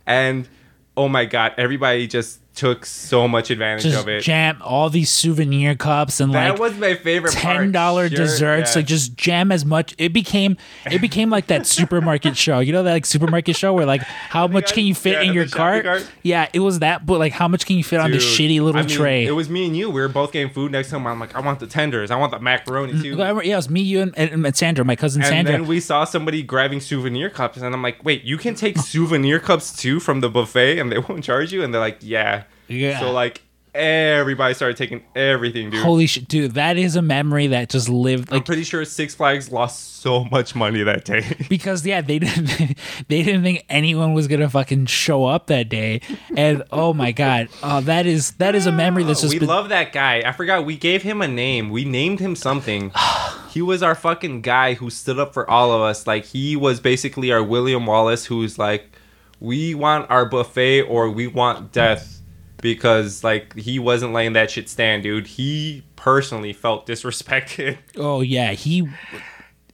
[0.07, 0.49] and
[0.97, 4.23] oh my god, everybody just took so much advantage Just of it.
[4.23, 7.33] jam all these souvenir cups and that like was my favorite.
[7.33, 8.73] ten dollar Sure, desserts.
[8.75, 8.79] yeah.
[8.81, 9.95] Like just jam as much.
[9.99, 10.57] It became
[10.91, 12.61] it became like that supermarket show.
[12.61, 15.23] You know that like supermarket show where like how oh much can you fit Yeah,
[15.23, 15.85] in your cart?
[15.85, 16.11] cart.
[16.23, 17.05] Yeah, it was that.
[17.07, 19.27] But like how much can you fit on this shitty little I mean, tray?
[19.27, 19.91] It was me and you.
[19.91, 21.07] We were both getting food next to him.
[21.07, 22.11] I'm like, I want the tenders.
[22.11, 23.17] I want the macaroni mm, too.
[23.17, 25.39] yeah, it was me, you, and, and, and Sandra, my cousin Sandra.
[25.39, 25.63] And Sandra.
[25.63, 29.39] then we saw somebody grabbing souvenir cups, and I'm like, wait, you can take souvenir
[29.41, 31.63] cups too from the buffet, and they won't charge you?
[31.63, 32.44] And they're like, yeah.
[32.69, 33.01] Yeah.
[33.01, 33.43] So like
[33.75, 35.83] everybody started taking everything, dude.
[35.83, 36.53] Holy shit, dude!
[36.53, 40.25] That is a memory that just lived I'm like pretty sure Six Flags lost so
[40.25, 41.37] much money that day.
[41.49, 42.47] because yeah, they didn't
[43.09, 46.01] they didn't think anyone was gonna fucking show up that day,
[46.37, 49.49] and oh my god, oh that is that is a memory that's just we been,
[49.49, 50.23] love that guy.
[50.25, 51.71] I forgot we gave him a name.
[51.71, 52.93] We named him something.
[53.51, 56.07] he was our fucking guy who stood up for all of us.
[56.07, 58.97] Like he was basically our William Wallace, who's like,
[59.41, 62.21] we want our buffet or we want death.
[62.65, 65.27] Because like he wasn't letting that shit stand, dude.
[65.27, 67.77] He personally felt disrespected.
[67.99, 68.89] oh yeah he.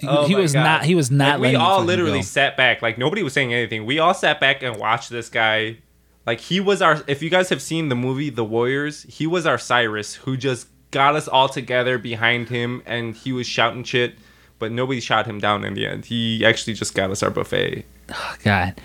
[0.03, 0.65] Oh he was God.
[0.65, 0.85] not.
[0.85, 1.39] He was not.
[1.39, 2.83] Like, we all literally sat back.
[2.83, 3.87] Like nobody was saying anything.
[3.87, 5.77] We all sat back and watched this guy.
[6.27, 7.01] Like he was our.
[7.07, 10.67] If you guys have seen the movie The Warriors, he was our Cyrus who just
[10.91, 14.17] got us all together behind him, and he was shouting shit.
[14.59, 16.07] But nobody shot him down in the end.
[16.07, 17.87] He actually just got us our buffet.
[18.13, 18.81] Oh God.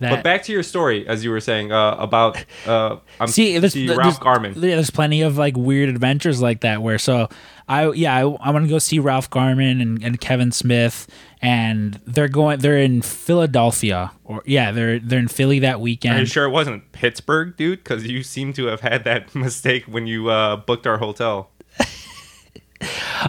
[0.00, 3.58] That, But back to your story, as you were saying uh, about uh, I'm see,
[3.58, 4.54] there's, see Ralph Garman.
[4.54, 7.28] yeah, There's plenty of like weird adventures like that where so
[7.68, 11.08] I yeah I, I want to go see Ralph Garman and, and Kevin Smith
[11.42, 16.16] and they're going they're in Philadelphia or yeah they're they're in Philly that weekend.
[16.16, 17.82] Are you sure it wasn't Pittsburgh, dude?
[17.82, 21.50] Because you seem to have had that mistake when you uh, booked our hotel.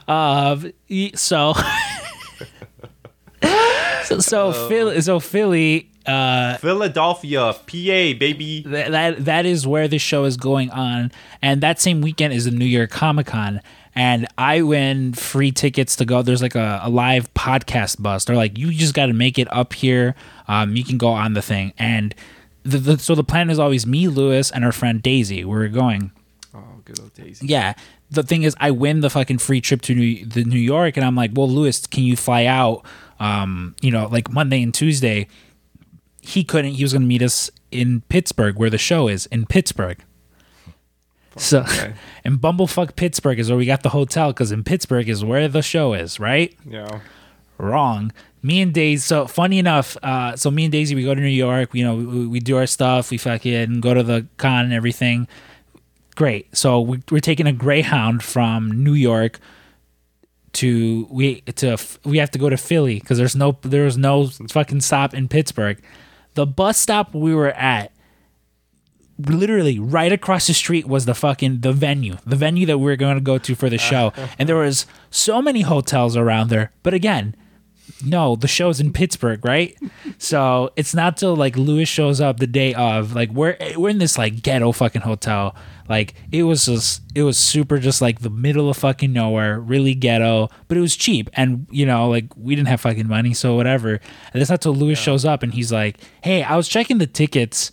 [0.08, 0.56] Uh,
[1.16, 1.54] so
[4.04, 8.64] so so Philly so Philly uh Philadelphia, PA, baby.
[8.64, 11.12] th- that that is where the show is going on.
[11.42, 13.62] And that same weekend is the new york comic-con.
[13.96, 16.22] And i win free tickets to go.
[16.22, 18.26] There's like a, a live podcast bus.
[18.26, 20.16] They're like you just got to make it up here.
[20.48, 21.74] Um, you can go on the thing.
[21.78, 22.16] And
[22.64, 25.44] the, the, so the plan is always me lewis and our friend daisy.
[25.44, 26.12] We we're going.
[26.56, 27.48] Oh, good old Daisy.
[27.48, 27.74] yeah.
[28.12, 31.06] The thing is i win the fucking free trip to new, the new york and
[31.06, 32.84] i'm like well lewis can you fly out
[33.20, 35.28] um, you know like monday and tuesday
[36.30, 39.46] he couldn't he was going to meet us in pittsburgh where the show is in
[39.46, 39.98] pittsburgh
[41.38, 41.94] so Okay.
[42.24, 45.62] and bumblefuck pittsburgh is where we got the hotel because in pittsburgh is where the
[45.62, 47.00] show is right Yeah.
[47.58, 48.12] wrong.
[48.42, 49.02] Me and Daisy.
[49.02, 51.76] So funny enough, uh, so me and Daisy, we go to New York.
[51.76, 53.12] You know, we, we do our stuff.
[53.12, 55.28] We fucking go to the con and everything.
[56.16, 56.48] Great.
[56.56, 59.40] So we, we're taking a Greyhound from New York
[60.54, 61.76] to we to
[62.06, 65.78] we have to go to Philly because there's no there's no fucking stop in Pittsburgh.
[66.34, 67.92] The bus stop we were at
[69.18, 72.96] literally right across the street was the fucking the venue the venue that we were
[72.96, 73.80] going to go to for the uh.
[73.80, 74.14] show.
[74.38, 76.72] And there was so many hotels around there.
[76.84, 77.36] But again
[78.04, 79.78] no the show's in pittsburgh right
[80.18, 83.98] so it's not till like lewis shows up the day of like we're we're in
[83.98, 85.56] this like ghetto fucking hotel
[85.88, 89.94] like it was just it was super just like the middle of fucking nowhere really
[89.94, 93.56] ghetto but it was cheap and you know like we didn't have fucking money so
[93.56, 94.00] whatever
[94.34, 97.08] and it's not till lewis shows up and he's like hey i was checking the
[97.08, 97.72] tickets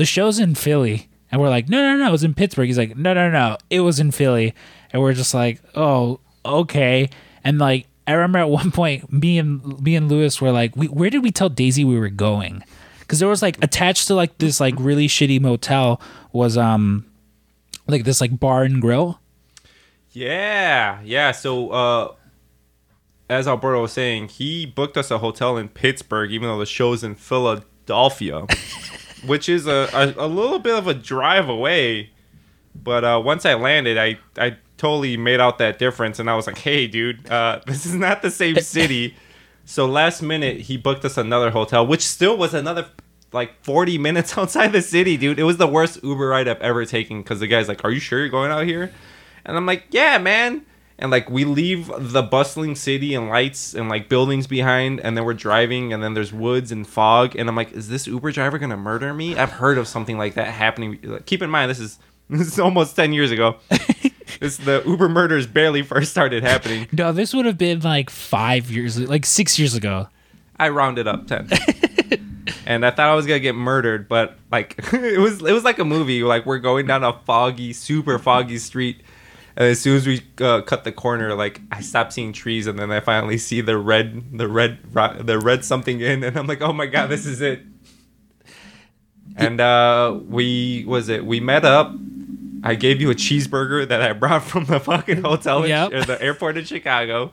[0.00, 1.08] the show's in Philly.
[1.30, 2.66] And we're like, no, no, no, it was in Pittsburgh.
[2.66, 4.54] He's like, no, no, no, it was in Philly.
[4.90, 7.10] And we're just like, oh, okay.
[7.44, 10.86] And like, I remember at one point, me and me and Lewis were like, we,
[10.88, 12.64] where did we tell Daisy we were going?
[12.98, 16.00] Because there was like attached to like this like really shitty motel
[16.32, 17.06] was um
[17.86, 19.20] like this like bar and grill.
[20.12, 21.30] Yeah, yeah.
[21.30, 22.14] So, uh,
[23.28, 27.04] as Alberto was saying, he booked us a hotel in Pittsburgh, even though the show's
[27.04, 28.46] in Philadelphia,
[29.24, 32.10] which is a, a, a little bit of a drive away.
[32.74, 36.46] But uh, once I landed, I, I totally made out that difference, and I was
[36.46, 39.14] like, "Hey, dude, uh, this is not the same city."
[39.66, 42.86] so last minute, he booked us another hotel, which still was another
[43.32, 45.38] like 40 minutes outside the city, dude.
[45.38, 48.00] It was the worst Uber ride I've ever taken because the guy's like, "Are you
[48.00, 48.90] sure you're going out here?"
[49.44, 50.62] And I'm like, "Yeah, man."
[50.98, 55.24] And like we leave the bustling city and lights and like buildings behind, and then
[55.24, 58.58] we're driving, and then there's woods and fog, and I'm like, "Is this Uber driver
[58.58, 60.98] gonna murder me?" I've heard of something like that happening.
[61.02, 61.98] Like, Keep in mind, this is
[62.30, 63.56] this is almost 10 years ago.
[64.38, 66.88] This the Uber murders barely first started happening.
[66.92, 70.08] No, this would have been like five years, like six years ago.
[70.58, 71.48] I rounded up 10.
[72.66, 75.78] and I thought I was gonna get murdered, but like it was it was like
[75.78, 76.22] a movie.
[76.22, 79.00] Like we're going down a foggy, super foggy street,
[79.56, 82.78] and as soon as we uh, cut the corner, like I stopped seeing trees, and
[82.78, 86.60] then I finally see the red, the red, the red something in, and I'm like,
[86.60, 87.62] oh my god, this is it.
[89.36, 91.24] And uh, we was it?
[91.24, 91.94] We met up.
[92.62, 96.20] I gave you a cheeseburger that I brought from the fucking hotel in, or the
[96.20, 97.32] airport in Chicago.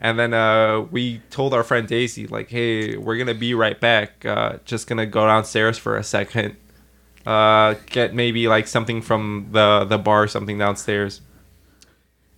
[0.00, 3.78] And then uh, we told our friend Daisy, like, hey, we're going to be right
[3.78, 4.24] back.
[4.24, 6.56] Uh, just going to go downstairs for a second.
[7.26, 11.20] Uh, get maybe like something from the, the bar, something downstairs.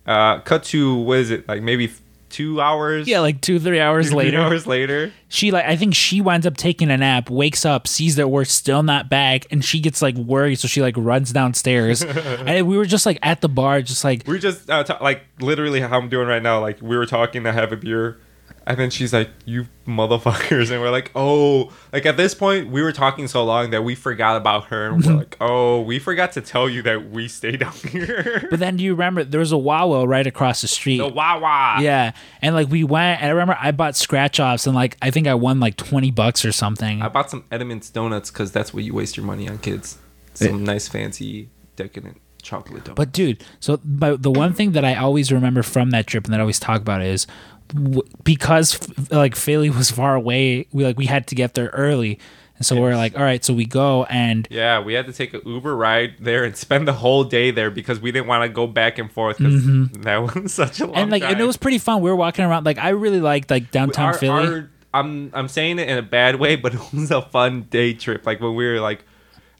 [0.07, 1.47] Uh, cut to, what is it?
[1.47, 1.91] Like maybe
[2.31, 3.07] two hours?
[3.07, 4.39] Yeah, like two, three hours Three later.
[4.39, 5.11] hours later.
[5.29, 8.45] She like I think she winds up taking a nap, wakes up, sees that we're
[8.45, 12.01] still not back, and she gets like worried, so she like runs downstairs.
[12.03, 14.97] and we were just like at the bar, just like We were just uh, ta-
[15.01, 16.59] like literally how I'm doing right now.
[16.59, 18.19] Like we were talking to have a beer,
[18.67, 22.81] and then she's like, "You motherfuckers," and we're like, "Oh!" Like at this point, we
[22.81, 26.31] were talking so long that we forgot about her, and we're like, "Oh, we forgot
[26.33, 29.51] to tell you that we stay down here." But then do you remember there was
[29.51, 30.97] a Wawa right across the street?
[30.97, 31.81] the Wawa.
[31.81, 35.11] Yeah, and like we went, and I remember I bought scratch offs, and like I
[35.11, 37.01] think I won like twenty bucks or something.
[37.01, 39.97] I bought some Entenmann's donuts because that's what you waste your money on, kids.
[40.39, 40.47] Eh.
[40.47, 42.97] Some nice, fancy, decadent chocolate donuts.
[42.97, 46.33] But dude, so but the one thing that I always remember from that trip and
[46.33, 47.27] that I always talk about is
[47.73, 51.67] w- because f- like Philly was far away, we like we had to get there
[51.67, 52.19] early,
[52.57, 55.33] and so we're like, all right, so we go and Yeah, we had to take
[55.33, 58.49] an Uber ride there and spend the whole day there because we didn't want to
[58.49, 61.01] go back and forth because that was such a long Mm-hmm.
[61.01, 62.01] and like and it was pretty fun.
[62.01, 64.47] We were walking around like I really liked like downtown Our- Philly.
[64.47, 67.93] our- I'm I'm saying it in a bad way, but it was a fun day
[67.93, 68.25] trip.
[68.25, 69.05] Like when we were like,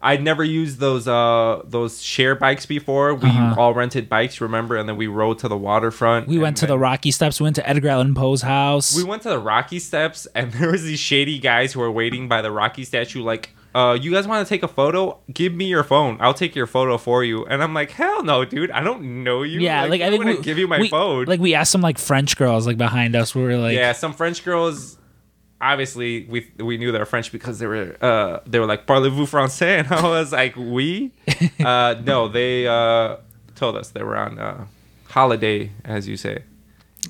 [0.03, 3.13] I'd never used those uh those share bikes before.
[3.13, 3.55] We Uh-huh.
[3.57, 4.75] all rented bikes, remember?
[4.77, 6.27] And then we rode to the waterfront.
[6.27, 7.39] we went to the Rocky Steps.
[7.39, 8.95] We went to Edgar Allan Poe's house.
[8.97, 12.27] We went to the Rocky Steps, and there was these shady guys who were waiting
[12.27, 13.51] by the Rocky statue, like.
[13.73, 15.17] Uh, you guys want to take a photo?
[15.33, 16.17] Give me your phone.
[16.19, 17.45] I'll take your photo for you.
[17.45, 18.69] And I'm like, hell no, dude.
[18.69, 19.61] I don't know you.
[19.61, 21.23] yeah, like, I I'm think we give you my we- phone.
[21.23, 23.33] Like we asked some like French girls like behind us.
[23.33, 24.97] We were like, yeah, some French girls.
[25.61, 29.27] Obviously, we we knew they were French because they were uh they were like parlez-vous
[29.27, 31.11] français, and I was like oui.
[31.63, 33.17] Uh, no, they uh
[33.55, 34.65] told us they were on uh,
[35.09, 36.43] holiday, as you say,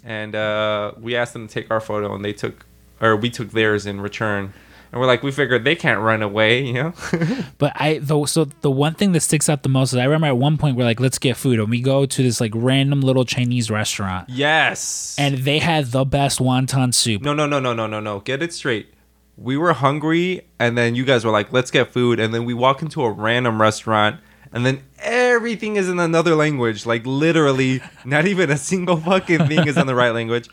[0.03, 2.65] and uh, we asked them to take our photo, and they took
[2.99, 4.53] or we took theirs in return.
[4.91, 6.93] And we're like, we figured they can't run away, you know.
[7.57, 10.27] But I though so the one thing that sticks out the most is I remember
[10.27, 13.01] at one point we're like, let's get food, and we go to this like random
[13.01, 15.15] little Chinese restaurant, yes.
[15.17, 17.21] and they had the best wonton soup.
[17.21, 18.19] No, no, no, no, no, no, no.
[18.19, 18.93] Get it straight.
[19.37, 22.19] We were hungry, and then you guys were like, let's get food.
[22.19, 24.19] And then we walk into a random restaurant,
[24.51, 26.85] and then everything is in another language.
[26.85, 30.49] Like, literally, not even a single fucking thing is in the right language.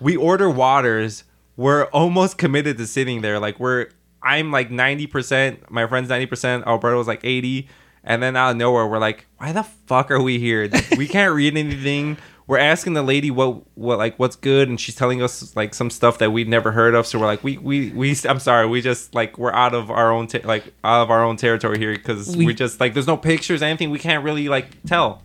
[0.00, 1.24] We order waters.
[1.56, 3.38] We're almost committed to sitting there.
[3.38, 3.88] Like, we're,
[4.22, 7.68] I'm like 90%, my friend's 90%, Alberto's like 80
[8.04, 10.68] and then out of nowhere, we're like, "Why the fuck are we here?
[10.98, 12.16] We can't read anything."
[12.48, 15.88] We're asking the lady what, what, like, what's good, and she's telling us like some
[15.88, 17.06] stuff that we'd never heard of.
[17.06, 20.10] So we're like, "We, we, we." I'm sorry, we just like we're out of our
[20.10, 23.16] own, like, out of our own territory here because we, We- just like there's no
[23.16, 23.90] pictures, anything.
[23.90, 25.22] We can't really like tell.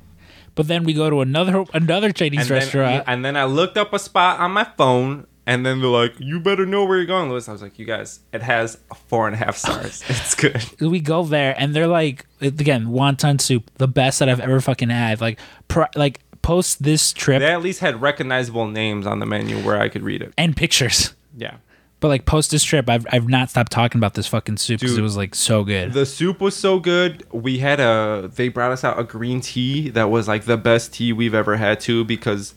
[0.53, 3.03] But then we go to another another Chinese And then, restaurant.
[3.07, 6.39] and then I looked up a spot on my phone, and then they're like, "You
[6.39, 8.77] better know where you're going, Lewis." I was like, "You guys, it has
[9.07, 10.03] four and a half stars.
[10.09, 14.39] it's good." we go there and they're like again wonton soup the best that i've
[14.39, 19.07] ever fucking had like pr- like post this trip They at least had recognizable names
[19.07, 20.33] on the menu where I could read it.
[20.37, 21.55] and pictures Yeah.
[21.99, 24.97] but like post this trip i've, I've not stopped talking about this fucking soup because
[24.97, 27.25] it was like so good The soup was so good.
[27.33, 30.93] We had a they brought us out a green tea that was like the best
[30.93, 32.53] tea we've ever had too because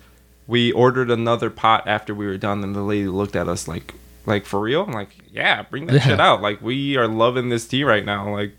[0.50, 3.94] we ordered another pot after we were done and the lady looked at us like
[4.26, 4.82] like for real?
[4.82, 6.00] I'm like, yeah, bring that Yeah.
[6.00, 6.42] shit out.
[6.42, 8.30] Like we are loving this tea right now.
[8.32, 8.56] Like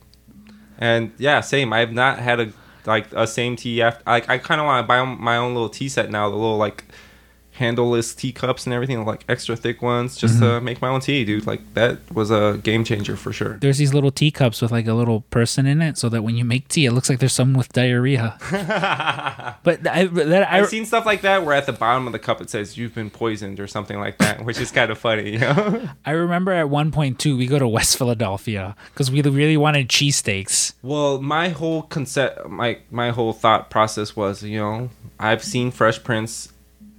[0.77, 1.71] and yeah, same.
[1.73, 2.53] I've not had a
[2.85, 5.69] like a same tea after like I kind of want to buy my own little
[5.69, 6.85] tea set now, the little like
[7.59, 10.65] handleless teacups and everything, like extra thick ones, just to mm-hmm.
[10.65, 11.45] make my own tea, dude.
[11.45, 13.57] Like that was a game changer for sure.
[13.61, 16.45] there's these little teacups with like a little person in it so that when you
[16.45, 18.37] make tea it looks like there's someone with diarrhea
[19.63, 20.09] but I,
[20.49, 22.95] I've seen stuff like that where at the bottom of the cup it says you've
[22.95, 25.89] been poisoned or something like that, which is kind of funny, you know?
[26.05, 29.89] I remember at one point too we go to west philadelphia because we really wanted
[29.89, 34.89] cheesesteaks well, my whole concept, my my whole thought process was, you know,
[35.19, 36.50] I've seen Fresh Prince.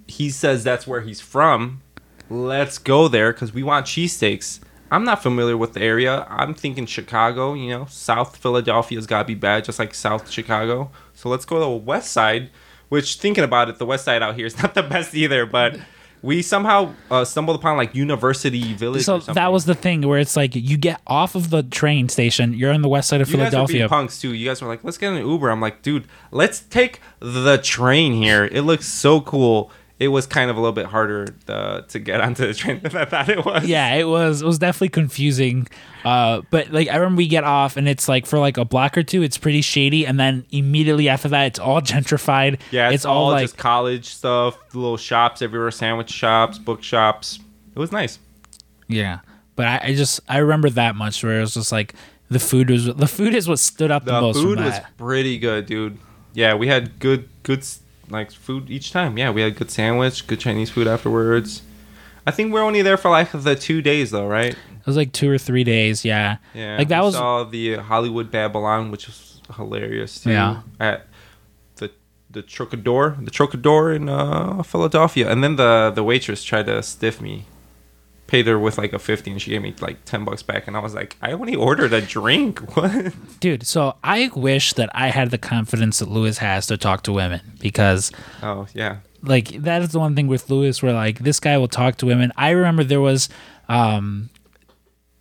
[0.07, 1.83] He says that's where he's from.
[2.29, 4.61] Let's go there because we want cheesesteaks.
[4.91, 6.27] I'm not familiar with the area.
[6.29, 10.91] I'm thinking Chicago, you know, South Philadelphia's got to be bad, just like South Chicago.
[11.15, 12.51] So let's go to the west side,
[12.91, 15.79] which thinking about it, the west side out here is not the best either, but
[16.23, 19.05] we somehow uh, stumbled upon like University Village.
[19.05, 19.35] So or something.
[19.35, 22.73] that was the thing where it's like you get off of the train station, you're
[22.73, 23.89] on the west side of You guys were Philadelphia.
[23.89, 24.33] punks too.
[24.35, 28.15] You guys were like, "Let's get an Uber." I'm like, "Dude, let's take the train
[28.15, 28.45] here.
[28.45, 29.71] It looks so cool."
[30.03, 32.97] It was kind of a little bit harder uh, to get onto the train than
[32.97, 33.65] I thought it was.
[33.65, 35.69] Yeah, it was it was definitely confusing.
[36.05, 38.99] Uh, but like I remember we get off and it's like for like a block
[38.99, 42.59] or two, it's pretty shady, and then immediately after that, it's all gentrified.
[42.73, 47.39] Yeah, it's, all, like just college stuff, little shops everywhere, sandwich shops, book shops.
[47.75, 48.19] It was nice.
[48.89, 49.21] yeah.
[49.55, 51.95] But I, I just I remember that much where it was just like
[52.31, 54.37] the food was the food is what stood out the, The most.
[54.39, 55.99] food from was pretty good, dude.
[56.35, 57.63] Yeah, we had good, good
[58.13, 59.19] like food each time.
[59.19, 61.63] Yeah, we had a good sandwich, good Chinese food afterwards.
[62.27, 64.53] I think we're only there for like the two days though, right?
[64.53, 66.05] It was like two or three days.
[66.05, 66.37] Yeah.
[66.55, 70.31] Yeah, Like that was saw the Hollywood Babylon, which was hilarious too.
[70.31, 70.63] Yeah.
[70.79, 71.07] at
[71.77, 71.91] the
[72.31, 77.21] the Trocadero, the Trocadero in uh, Philadelphia, and then the the waitress tried to stiff
[77.21, 77.47] me.
[78.33, 80.75] Paid her with like a fifty, and she gave me like ten bucks back, and
[80.75, 82.61] I was like, I only ordered a drink.
[82.75, 83.13] What?
[83.41, 83.67] dude.
[83.67, 87.43] So I wish that I had the confidence that Lewis has to talk to women
[87.61, 88.11] because
[88.43, 91.69] Oh yeah, like that is the one thing with Lewis where like this guy will
[91.69, 92.33] talk to women.
[92.35, 93.29] I remember there was
[93.69, 94.31] um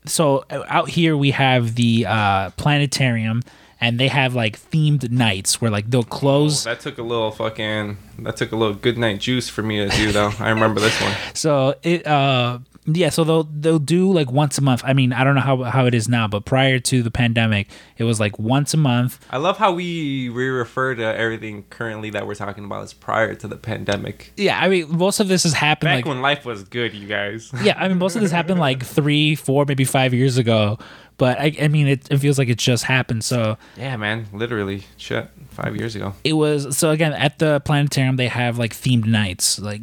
[0.05, 3.41] so out here we have the uh planetarium
[3.81, 7.97] and they have like themed nights where like they'll close that took a little fucking.
[8.19, 10.31] That took a little good night juice for me to do though.
[10.39, 11.13] I remember this one.
[11.33, 15.23] so it uh yeah so they'll they'll do like once a month i mean i
[15.23, 18.39] don't know how how it is now but prior to the pandemic it was like
[18.39, 22.65] once a month I love how we we refer to everything currently that we're talking
[22.65, 24.33] about as prior to the pandemic.
[24.35, 27.07] yeah i mean most of this has happened Back like when life was good, you
[27.07, 27.51] guys.
[27.61, 30.79] yeah i mean most of this happened like three four maybe five years ago
[31.21, 34.79] but i, I mean it, it feels like it just happened so Yeah, man, literally,
[34.97, 35.27] shit,
[35.59, 36.15] five years ago.
[36.23, 39.81] it was so again at the planetarium they have like themed nights like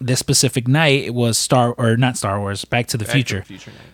[0.00, 3.18] this specific night it was star or not star wars back to the Back to
[3.18, 3.90] the future future night.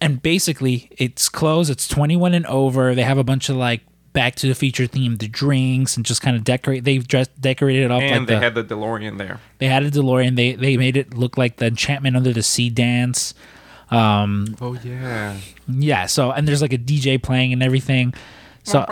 [0.00, 3.80] and basically it's closed it's 21 and over they have a bunch of like
[4.12, 7.90] back to the future themed drinks and just kind of decorate they've dressed decorated it
[7.90, 9.40] up And like they the, had the DeLorean there.
[9.58, 12.68] they had a delorean they they made it look like the enchantment under the sea
[12.68, 13.32] dance
[13.92, 15.36] um Oh yeah.
[15.68, 18.14] yeah so and there's like a dj playing and everything
[18.64, 18.86] so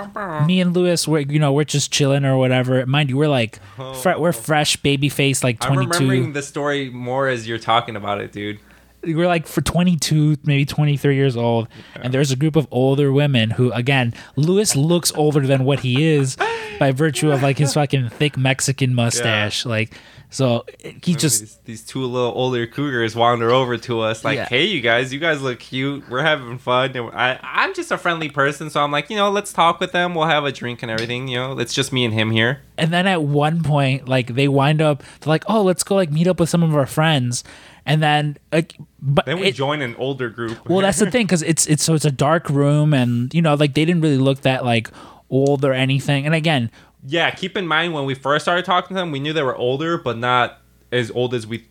[0.46, 2.84] me and Lewis, we're you know we're just chilling or whatever.
[2.86, 3.60] Mind you, we're like
[4.02, 5.82] fre- we're fresh baby face, like 22.
[5.82, 8.58] I'm remembering the story more as you're talking about it, dude.
[9.04, 12.66] We're like for twenty two, maybe twenty three years old, and there's a group of
[12.72, 16.36] older women who, again, Lewis looks older than what he is
[16.80, 19.64] by virtue of like his fucking thick Mexican mustache.
[19.64, 19.94] Like,
[20.30, 20.64] so
[21.02, 24.46] he just these, these two little older cougars wander over to us like, Yeah.
[24.48, 26.08] "Hey, you guys, you guys look cute.
[26.08, 29.30] We're having fun." And I, I'm just a friendly person, so I'm like, you know,
[29.30, 30.14] let's talk with them.
[30.14, 31.28] We'll have a drink and everything.
[31.28, 32.60] You know, it's just me and him here.
[32.78, 36.10] and then at one point like they wind up they're like oh let's go like
[36.10, 37.44] meet up with some of our friends
[37.84, 40.66] and then like but Then we it- join an older group.
[40.66, 43.52] well that's the thing because it's it's so it's a dark room and you know
[43.54, 44.88] like they didn't really look that like
[45.28, 46.70] old or anything and again
[47.06, 47.30] yeah.
[47.30, 49.98] Keep in mind when we first started talking to them, we knew they were older,
[49.98, 50.58] but not
[50.92, 51.66] as old as we.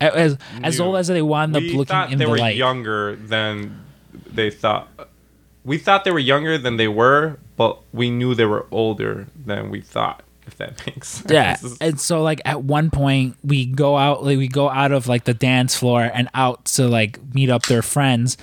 [0.00, 0.84] as as Knew.
[0.84, 3.84] old as they wound up We looking thought in they the were light younger than
[4.32, 4.88] they thought.
[5.64, 9.70] We thought they were younger than they were, but we knew they were older than
[9.70, 10.22] we thought.
[10.46, 11.30] If that makes sense.
[11.30, 15.06] yeah and so like at one point we go out like we go out of
[15.08, 18.36] like the dance floor and out to like meet up their friends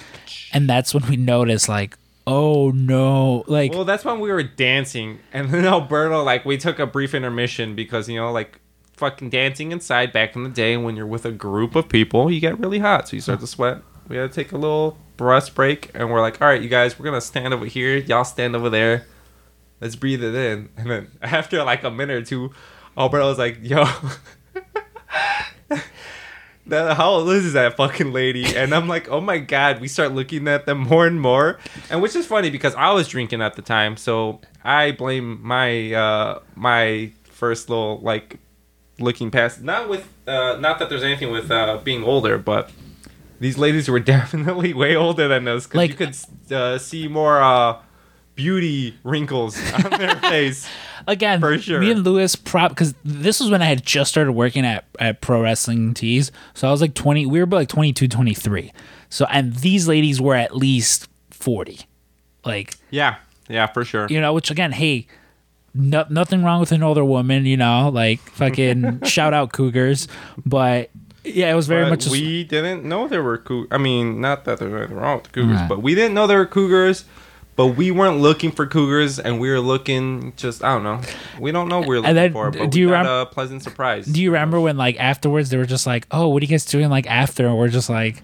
[0.52, 1.96] and that's when we notice like
[2.28, 3.44] oh no.
[3.48, 7.14] Like Well, that's when we were dancing, and then Alberto, like, we took a brief
[7.14, 8.60] intermission because you know, like,
[8.94, 12.40] fucking dancing inside back in the day, when you're with a group of people, you
[12.40, 13.82] get really hot, so you start to sweat.
[14.08, 17.00] We had to take a little breath break, and we're like, all right, you guys,
[17.00, 19.06] we're gonna stand over here, y'all stand over there,
[19.80, 22.52] let's breathe it in, and then after like a minute or two,
[22.98, 23.86] Alberto was like, yo.
[26.68, 28.56] That, how old is that fucking lady?
[28.56, 29.82] And I'm like, oh my god.
[29.82, 31.60] We start looking at them more and more,
[31.90, 35.94] and which is funny because I was drinking at the time, so I blame my
[35.94, 38.38] uh my first little like
[39.00, 39.62] looking past.
[39.62, 42.70] Not with uh not that there's anything with uh being older, but
[43.40, 46.16] these ladies were definitely way older than us because Like- you could
[46.56, 47.78] uh, see more uh
[48.36, 50.68] beauty wrinkles on their face.
[51.08, 51.80] Again For sure.
[51.80, 55.22] me and lewis prop because this was when i had just started working at, at
[55.22, 58.72] pro wrestling tees so i was like 20 we were about like 22 23
[59.10, 61.80] so and these ladies were at least 40
[62.46, 63.16] like Yeah,
[63.50, 64.08] yeah, for sure.
[64.10, 65.08] you know which again hey
[65.74, 70.08] no, nothing wrong with an older woman you know like fucking shout out cougars
[70.46, 70.90] but
[71.24, 73.68] yeah it was very But much a- we didn't know there were cougars.
[73.72, 75.70] I mean, not that there's anything wrong with the cougars, Right.
[75.70, 77.06] but we didn't know there were cougars.
[77.62, 81.00] But we weren't looking for cougars, and we were looking just I don't know.
[81.40, 83.22] We don't know what we were looking then, for, but do we you got rem-
[83.22, 84.08] a pleasant surprise.
[84.08, 86.66] Do you remember when like afterwards they were just like, "Oh, what are you guys
[86.66, 88.24] doing like after?" And we're just like,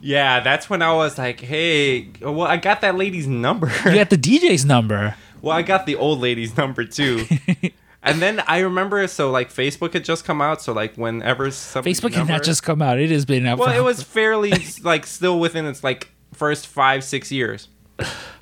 [0.00, 3.72] yeah, that's when I was like, hey, well, I got that lady's number.
[3.84, 7.26] "You got the DJ's number." Well, I got the old lady's number too.
[8.04, 12.14] and then I remember, so like Facebook had just come out, so like whenever Facebook
[12.14, 13.58] had not just come out; it has been out.
[13.58, 14.52] well, it was fairly
[14.84, 17.68] like still within its like first five six years,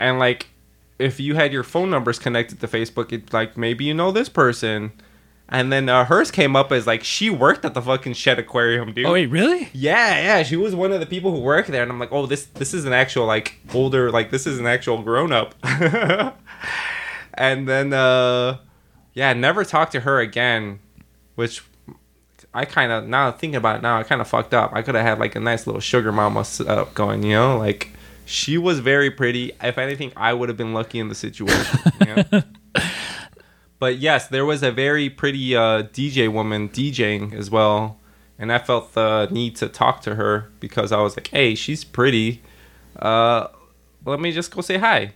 [0.01, 0.49] and like
[0.99, 4.29] if you had your phone numbers connected to Facebook, it's like maybe you know this
[4.29, 4.93] person,
[5.49, 8.93] and then uh, hers came up as like she worked at the fucking Shedd Aquarium,
[8.93, 9.07] dude.
[9.07, 9.69] Oh wait, really?
[9.73, 12.27] Yeah, yeah, she was one of the people who work there, and I'm like, oh,
[12.27, 15.55] this this is an actual like older, like this is an actual grown up.
[17.35, 18.59] and then, uh
[19.15, 20.81] yeah, never talked to her again,
[21.37, 21.63] which
[22.53, 24.73] I kind of now thinking about it now, I kind of fucked up.
[24.75, 27.91] I could have had like a nice little sugar mama setup going, you know, like
[28.25, 29.53] she was very pretty.
[29.62, 31.79] If anything, I would have been lucky in the situation.
[32.01, 32.43] know?
[33.79, 37.99] but yes, there was a very pretty uh, DJ woman DJing as well,
[38.39, 41.85] and I felt the need to talk to her because I was like, "Hey, she's
[41.85, 42.43] pretty.
[42.97, 43.49] Uh,
[44.05, 45.12] let me just go say hi."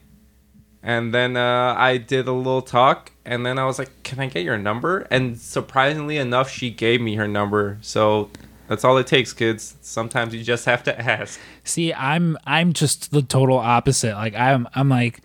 [0.82, 4.26] And then uh, I did a little talk, and then I was like, "Can I
[4.26, 7.78] get your number?" And surprisingly enough, she gave me her number.
[7.80, 8.30] So
[8.68, 9.76] that's all it takes, kids.
[9.80, 11.40] Sometimes you just have to ask.
[11.64, 14.14] See, I'm I'm just the total opposite.
[14.14, 15.20] Like I'm I'm like,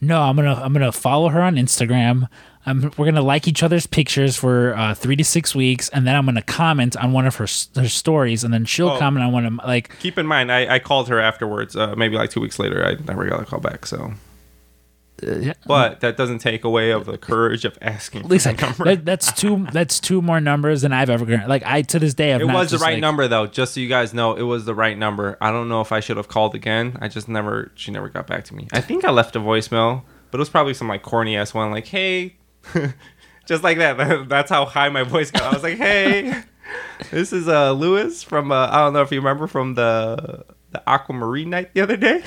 [0.00, 2.28] no, I'm gonna I'm gonna follow her on Instagram.
[2.68, 6.16] I'm, we're gonna like each other's pictures for uh, three to six weeks, and then
[6.16, 8.98] I'm gonna comment on one of her, her stories, and then she'll Oh.
[8.98, 11.76] comment on one of like Keep in mind, I, I called her afterwards.
[11.76, 13.86] Uh, maybe like two weeks later, I never got a call back.
[13.86, 14.14] So,
[15.22, 15.54] yeah.
[15.66, 18.22] but that doesn't take away of the courage of asking.
[18.24, 18.84] At least for I, the number.
[18.84, 21.48] that, that's two that's two more numbers than I've ever gotten.
[21.48, 23.80] Like I to this day, I've It was the right like- number though, just so
[23.80, 25.36] you guys know, it was the right number.
[25.40, 26.98] I don't know if I should have called again.
[27.00, 28.68] I just never she never got back to me.
[28.72, 31.70] I think I left a voicemail, but it was probably some like corny ass one
[31.70, 32.36] like, "Hey."
[33.46, 34.28] just like that.
[34.28, 35.42] That's how high my voice got.
[35.44, 36.42] I was like, "Hey,
[37.10, 40.82] this is uh Lewis from uh, I don't know if you remember from the the
[40.88, 42.22] Aquamarine night the other day."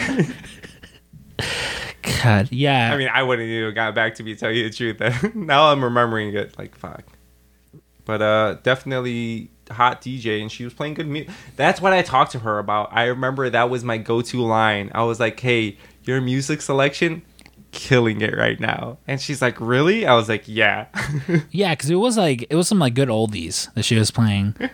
[2.21, 2.93] God, yeah.
[2.93, 5.35] I mean, I wouldn't even got back to me tell you the truth.
[5.35, 7.03] now I'm remembering it like fuck.
[8.05, 11.33] But uh definitely hot DJ and she was playing good music.
[11.55, 12.89] That's what I talked to her about.
[12.91, 14.91] I remember that was my go-to line.
[14.95, 17.21] I was like, "Hey, your music selection
[17.71, 20.87] killing it right now." And she's like, "Really?" I was like, "Yeah."
[21.51, 24.55] Yeah, because it was like it was some like good oldies that she was playing.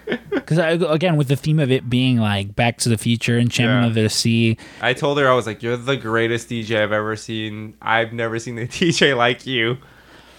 [0.46, 3.82] Because again, with the theme of it being like Back to the Future and Champion
[3.82, 3.88] Yeah.
[3.88, 7.16] of the Sea, I told her I was like, "You're the greatest DJ I've ever
[7.16, 7.74] seen.
[7.82, 9.78] I've never seen a DJ like you.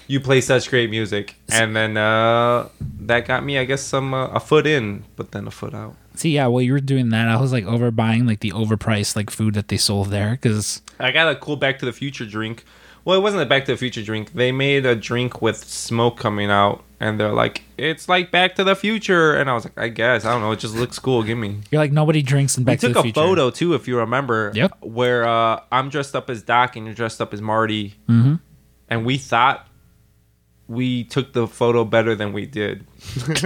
[0.08, 2.68] You play such great music." And then uh,
[3.00, 5.94] that got me, I guess, some uh, a foot in, but then a foot out.
[6.14, 9.30] see, yeah, while you were doing that, I was like overbuying like the overpriced like
[9.30, 12.64] food that they sold there because I got a cool Back to the Future drink.
[13.04, 14.32] Well, it wasn't a Back to the Future drink.
[14.32, 18.64] They made a drink with smoke coming out, and they're like, "It's like Back to
[18.64, 20.50] the Future." And I was like, "I guess I don't know.
[20.52, 21.22] It just looks cool.
[21.22, 23.20] Give me." you're like nobody drinks in Back we to took the a Future.
[23.20, 24.50] photo too, if you remember.
[24.54, 24.78] Yep.
[24.80, 28.40] Where uh, I'm dressed up as Doc and you're dressed up as Marty, Mhm.
[28.88, 29.68] and we thought
[30.68, 32.86] we took the photo better than we did.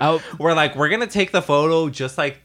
[0.00, 2.38] Oh, we're like, we're gonna take the photo just like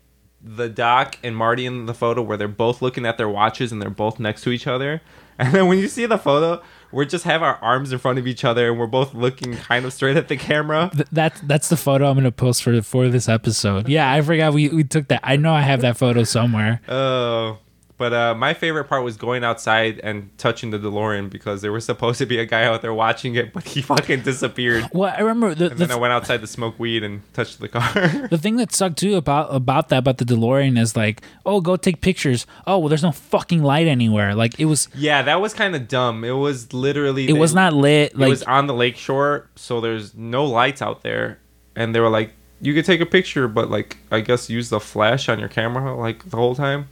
[0.44, 3.82] the Doc and Marty in the photo, where they're both looking at their watches and
[3.82, 5.02] they're both next to each other.
[5.40, 8.28] And then when you see the photo, we just have our arms in front of
[8.28, 10.92] each other and we're both looking kind of straight at the camera.
[10.94, 13.90] th- that's that's the photo I'm gonna post for for this episode.
[13.90, 15.22] Yeah, I forgot we, we took that.
[15.24, 16.80] I know I have that photo somewhere.
[16.88, 17.58] Oh.
[18.02, 21.86] But uh, my favorite part was going outside and touching the DeLorean because there was
[21.86, 24.90] supposed to be a guy out there watching it, but he fucking disappeared.
[24.92, 27.60] Well, I remember the And the, then I went outside to smoke weed and touched
[27.60, 28.28] the car.
[28.32, 31.76] the thing that sucked too about about that about the DeLorean is like, oh, go
[31.76, 32.48] take pictures.
[32.66, 34.34] Oh, well, there's no fucking light anywhere.
[34.34, 36.24] Like it was yeah, that was kind of dumb.
[36.24, 37.30] It was literally.
[37.30, 38.14] it was not lit.
[38.14, 41.40] it Like was on the lake shore, so there's no lights out there.
[41.76, 44.80] And they were like, you could take a picture, but like, I guess use the
[44.80, 46.88] flash on your camera like the whole time.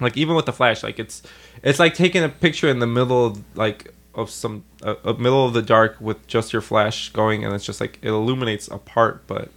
[0.00, 1.22] Like even with the flash, like it's
[1.62, 5.46] it's like taking a picture in the middle of like of some a, a middle
[5.46, 8.78] of the dark with just your flash going, and it's just like it illuminates a
[8.78, 9.50] part, but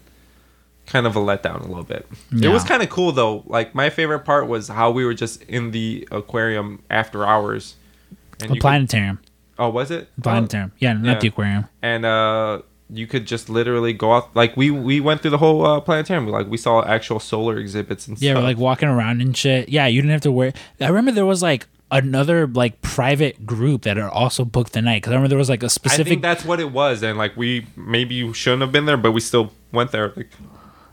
[0.85, 2.07] kind of a letdown a little bit.
[2.31, 3.43] It was kind of cool though.
[3.47, 7.75] Like my favorite part was how we were just in the aquarium after hours.
[8.41, 9.19] And a you could- planetarium.
[9.59, 10.07] oh, was it?
[10.17, 10.71] Oh, Planetarium.
[10.79, 11.19] Yeah, not yeah.
[11.19, 11.65] the aquarium.
[11.81, 12.61] and uh
[12.91, 16.27] you could just literally go out like we we went through the whole uh, planetarium
[16.27, 19.69] like we saw actual solar exhibits and Yeah, stuff we're like walking around and shit.
[19.69, 20.53] Yeah, you didn't have to wear.
[20.81, 25.01] I remember there was like another like private group that are also booked the night
[25.01, 26.07] because I remember there was like a specific.
[26.07, 29.19] think that's what it was and like we maybe shouldn't have been there but we
[29.21, 30.29] still went there like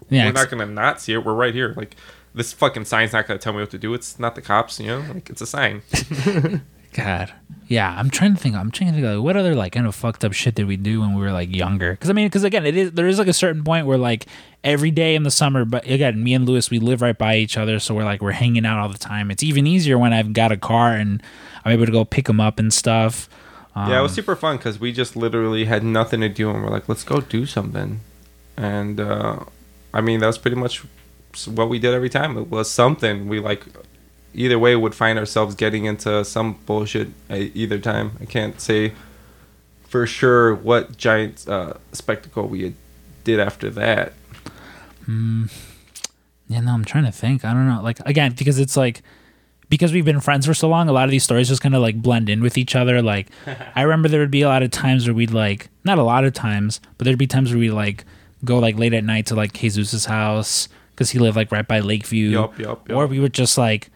[0.08, 1.96] yeah, we're not gonna not see it we're right here like
[2.34, 4.86] this fucking sign's not gonna tell me what to do it's not the cops you
[4.86, 5.82] know like it's a sign
[6.96, 7.32] God.
[7.68, 8.54] Yeah, I'm trying to think.
[8.54, 10.76] I'm trying to think like what other like kind of fucked up shit did we
[10.76, 11.92] do when we were like younger?
[11.92, 14.26] Because I mean, because again, it is there is like a certain point where like
[14.64, 17.58] every day in the summer, but again, me and Lewis we live right by each
[17.58, 19.30] other, so we're like we're hanging out all the time.
[19.30, 21.22] It's even easier when I've got a car and
[21.64, 23.28] I'm able to go pick him up and stuff.
[23.74, 26.62] Um, yeah, it was super fun because we just literally had nothing to do, and
[26.62, 28.00] we're like, let's go do something.
[28.56, 29.40] And uh,
[29.92, 30.82] I mean, that was pretty much
[31.46, 32.38] what we did every time.
[32.38, 33.28] It was something.
[33.28, 33.66] We like
[34.36, 38.12] either way we would find ourselves getting into some bullshit at either time.
[38.20, 38.92] I can't say
[39.88, 42.74] for sure what giant uh, spectacle we
[43.24, 44.12] did after that.
[46.48, 47.44] Yeah, no, I'm trying to think.
[47.44, 47.80] I don't know.
[47.82, 49.02] Like again, because it's like
[49.68, 51.82] because we've been friends for so long, a lot of these stories just kind of
[51.82, 53.02] like blend in with each other.
[53.02, 53.28] Like
[53.74, 56.24] I remember there would be a lot of times where we'd like not a lot
[56.24, 58.04] of times, but there'd be times where we like
[58.44, 61.80] go like late at night to like Jesus's house because he lived like right by
[61.80, 62.30] Lakeview.
[62.30, 62.96] Yup, yup, yup.
[62.96, 63.90] Or we would just like,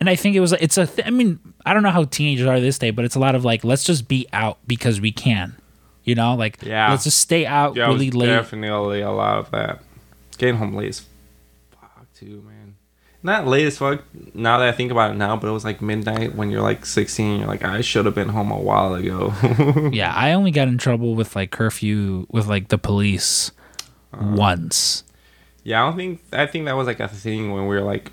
[0.00, 0.86] and I think it was it's a.
[0.86, 3.34] Th- I mean, I don't know how teenagers are this day, but it's a lot
[3.34, 5.54] of like let's just be out because we can.
[6.04, 6.90] You know, like Yeah.
[6.90, 8.26] let's just stay out Yeah, really late.
[8.26, 9.82] definitely a lot of that.
[10.38, 11.04] Getting home late as
[11.72, 12.76] fuck too, man.
[13.22, 14.04] Not late as fuck.
[14.34, 16.86] Now that I think about it now, but it was like midnight when you're like
[16.86, 17.40] 16.
[17.40, 19.32] You're like, I should have been home a while ago.
[19.92, 23.50] Yeah, I only got in trouble with like curfew with like the police
[24.12, 24.36] Uh-huh.
[24.36, 25.02] once.
[25.64, 26.20] yeah, I don't think.
[26.32, 28.12] I think that was like a thing when we were like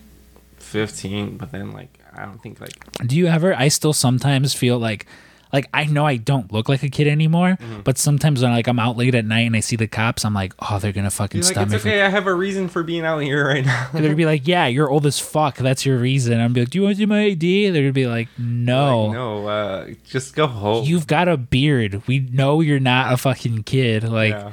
[0.73, 1.37] 15.
[1.37, 2.73] But then like, I don't think like.
[3.07, 3.55] Do you ever?
[3.55, 5.05] I still sometimes feel like,
[5.53, 7.81] like I know I don't look like a kid anymore, Mm-hmm.
[7.81, 10.33] but sometimes when like I'm out late at night and I see the cops, I'm
[10.33, 11.79] like, oh, they're gonna fucking You're like, stop it's me.
[11.79, 12.01] from- okay.
[12.01, 13.89] I have a reason for being out here right now.
[13.93, 15.57] And they'd be like, yeah, you're old as fuck.
[15.57, 16.39] That's your reason.
[16.41, 17.69] I'm be like, do you want to see my ID?
[17.69, 19.05] They're gonna be like, no.
[19.05, 20.85] Like, no, uh, just go home.
[20.85, 22.01] You've got a beard.
[22.07, 24.03] We know you're not a fucking kid.
[24.03, 24.51] Like, yeah.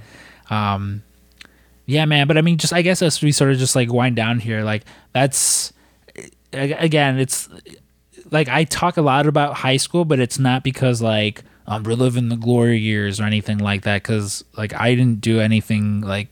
[0.74, 1.02] um
[1.86, 4.14] yeah man but i mean just i guess as we sort of just like wind
[4.14, 5.72] down here like that's
[6.52, 7.48] again it's
[8.30, 12.28] like i talk a lot about high school but it's not because like i'm reliving
[12.28, 16.28] the glory years or anything like that because like i didn't do anything like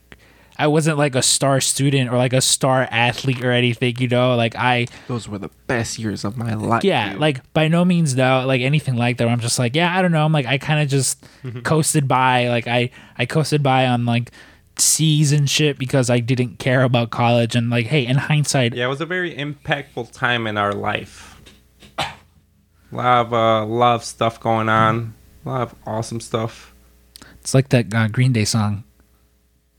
[0.57, 4.35] i wasn't like a star student or like a star athlete or anything you know
[4.35, 6.83] like i Those were the best years of my life.
[6.83, 7.21] yeah, dude.
[7.21, 9.23] like by no means though, like anything like that.
[9.25, 10.25] Where I'm just like, yeah, I don't know.
[10.25, 11.23] I'm like, I kind of just
[11.63, 12.49] coasted by.
[12.49, 14.31] Like I, I coasted by on like
[14.79, 17.55] C's and shit because I didn't care about college.
[17.55, 21.35] And like, hey, in hindsight, Yeah, it was a very impactful time in our life.
[21.97, 22.05] A
[22.95, 25.13] lot of uh, lot of stuff going on.
[25.45, 26.73] A lot of awesome stuff.
[27.39, 28.83] it's like that uh, Green Day song,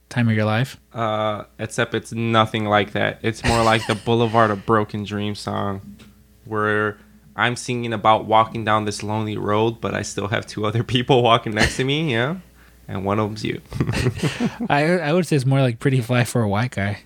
[0.09, 3.19] "Time of Your Life." Uh, except it's nothing like that.
[3.21, 5.97] It's more like the Boulevard of Broken Dreams song,
[6.45, 6.97] where
[7.35, 11.21] I'm singing about walking down this lonely road, but I still have two other people
[11.21, 12.13] walking next to me.
[12.13, 12.37] Yeah,
[12.91, 13.61] and one of them's you.
[14.69, 16.99] I, I would say it's more like "Pretty Fly for a White Guy."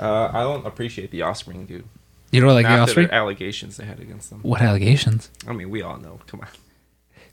[0.00, 1.84] Uh, I don't appreciate the Offspring, dude.
[2.32, 3.06] You know, like Not the Offspring.
[3.08, 4.40] the allegations they had against them.
[4.42, 6.18] What allegations, I mean, we all know.
[6.26, 6.48] Come on.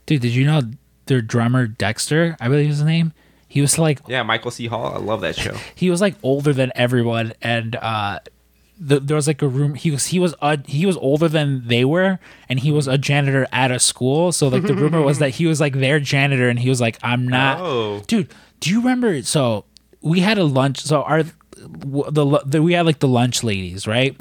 [0.05, 0.22] dude?
[0.22, 0.61] Did you know
[1.07, 2.38] their drummer Dexter?
[2.39, 3.13] I believe is his name.
[3.47, 4.67] He was like Yeah, Michael C.
[4.67, 4.93] Hall.
[4.93, 5.55] I love that show.
[5.76, 8.19] he was like older than everyone and uh
[8.84, 11.67] the, there was like a room he was he was uh, he was older than
[11.67, 12.17] they were
[12.49, 14.32] and he was a janitor at a school.
[14.32, 16.97] So like the rumor was that he was like their janitor and he was like
[17.03, 18.01] i'm not Oh.
[18.07, 19.65] dude do you remember so
[20.01, 21.23] we had a lunch so our
[21.55, 24.15] the, the we had like the lunch ladies right?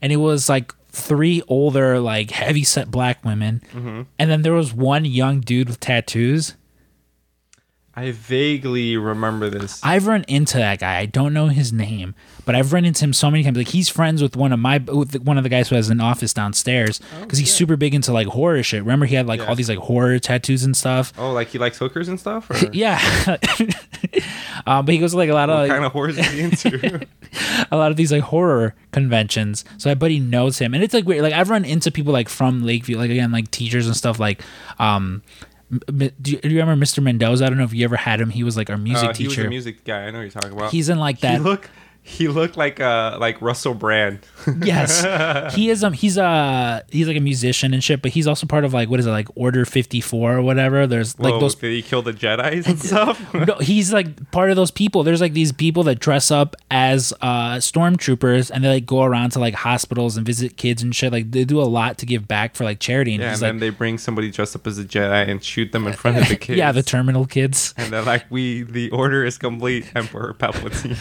[0.00, 3.60] And it was like three older like heavy set black women.
[4.18, 6.54] And then there was one young dude with tattoos
[7.98, 9.80] I vaguely remember this.
[9.82, 10.98] I've run into that guy.
[10.98, 13.56] I don't know his name, but I've run into him so many times.
[13.56, 16.00] Like he's friends with one of my with one of the guys who has an
[16.00, 18.82] office downstairs because he's super big into like horror shit.
[18.82, 19.46] Remember he had like Yeah.
[19.46, 21.12] all these like horror tattoos and stuff.
[21.18, 22.48] oh, like he likes hookers and stuff?
[22.50, 23.00] Or Yeah,
[24.66, 26.40] um, but he goes to like a lot of like, kind of horror is he
[26.40, 27.06] into?
[27.70, 29.64] a lot of these like horror conventions.
[29.78, 31.22] So my buddy knows him, and it's like weird.
[31.22, 34.18] Like I've run into people like from Lakeview, like again like teachers and stuff.
[34.18, 34.42] Like,
[34.78, 37.02] um, m- m- do you, do you remember Mr.
[37.02, 37.44] Mendoza?
[37.44, 38.30] I don't know if you ever had him.
[38.30, 39.46] He was like our music Uh, he was teacher.
[39.46, 40.04] a music guy.
[40.06, 40.70] I know what you're talking about.
[40.72, 41.42] He's in like he that.
[41.42, 41.68] look
[42.08, 44.20] he looked like uh like Russell Brand.
[44.62, 48.46] yes he is um he's uh he's like a musician and shit but he's also
[48.46, 51.54] part of like what is it like order 54 or whatever there's like Whoa, those
[51.54, 53.34] did he kill the Jedi's and stuff?
[53.34, 57.12] no, he's like part of those people there's like these people that dress up as
[57.20, 61.12] uh stormtroopers and they like go around to like hospitals and visit kids and shit
[61.12, 63.40] like they do a lot to give back for like charity and yeah, and he's
[63.40, 66.28] then they bring somebody dressed up as a Jedi and shoot them in front of
[66.28, 66.58] the kids.
[66.58, 70.98] yeah the terminal kids and they're like, "We, the order is complete, Emperor Palpatine."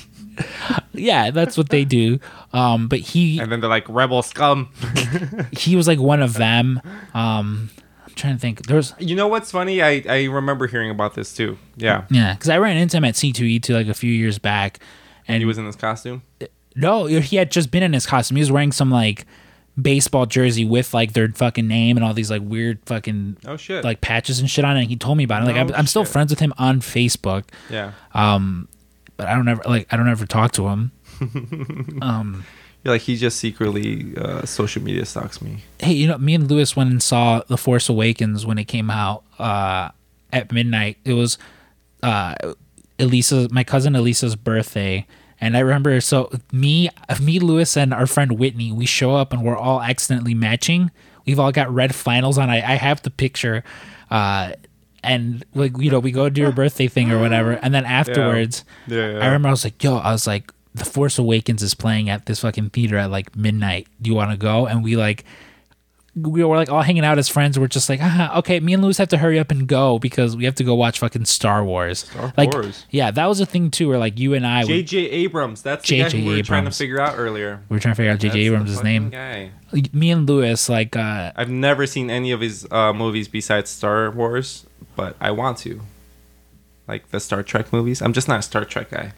[0.99, 2.19] Yeah that's what they do
[2.53, 4.69] um but he And then they're like, "Rebel scum."
[5.51, 6.81] he was like one of them
[7.13, 7.69] um
[8.05, 9.81] i'm trying to think there's you know what's funny?
[9.81, 11.57] I I remember hearing about this too.
[11.75, 14.79] Yeah, yeah because i ran into him at c2e2 like a few years back
[15.27, 16.21] and he was in this costume.
[16.75, 18.37] No, he had just been in his costume.
[18.37, 19.25] He was wearing some like
[19.79, 23.83] baseball jersey with like their fucking name and all these like weird fucking Oh shit.
[23.83, 24.81] like patches and shit on it.
[24.81, 25.45] And he told me about it.
[25.47, 27.91] Like No I'm, I'm still friends with him on Facebook, yeah.
[29.17, 30.91] But I don't ever like I don't ever talk to him.
[32.01, 32.45] um,
[32.83, 35.63] You're like he just secretly uh, social media stalks me.
[35.79, 38.89] Hey, you know, me and Lewis went and saw The Force Awakens when it came
[38.89, 39.89] out uh,
[40.31, 40.97] at midnight.
[41.03, 41.37] It was
[42.03, 42.35] uh,
[42.99, 45.05] Elisa, my cousin Elisa's birthday,
[45.41, 45.99] and I remember.
[46.01, 46.89] So me,
[47.21, 50.91] me, Lewis, and our friend Whitney, we show up and we're all accidentally matching.
[51.25, 52.49] We've all got red flannels on.
[52.49, 53.63] I, I have the picture,
[54.09, 54.53] uh,
[55.07, 58.63] and like you know, we go do your birthday thing or whatever, and then afterwards,
[58.87, 59.19] Yeah, yeah.
[59.19, 62.25] I remember I was like, "Yo," I was like, "The Force Awakens is playing at
[62.25, 63.87] this fucking theater at like midnight.
[64.01, 65.25] Do you want to go?" And we like
[66.21, 67.59] we were like all hanging out as friends.
[67.59, 70.35] We're just like, ah, okay, me and Lewis have to hurry up and go because
[70.35, 71.99] we have to go watch fucking Star Wars.
[71.99, 72.85] Star like, Wars.
[72.89, 73.89] yeah, that was a thing too.
[73.89, 74.97] Where like you and I, J.J.
[74.97, 75.61] Abrams.
[75.61, 76.27] That's the guy J.J.
[76.27, 76.77] we were trying to Abrams.
[76.77, 77.61] figure out earlier.
[77.69, 78.39] we were trying to figure out J.J.
[78.39, 79.11] Abrams' name.
[79.11, 79.51] Guy.
[79.93, 84.09] Me and Lewis, like, uh, I've never seen any of his uh, movies besides Star
[84.09, 84.65] Wars,
[84.97, 85.79] but I want to.
[86.87, 88.01] Like the Star Trek movies.
[88.01, 89.13] I'm just not a Star Trek guy.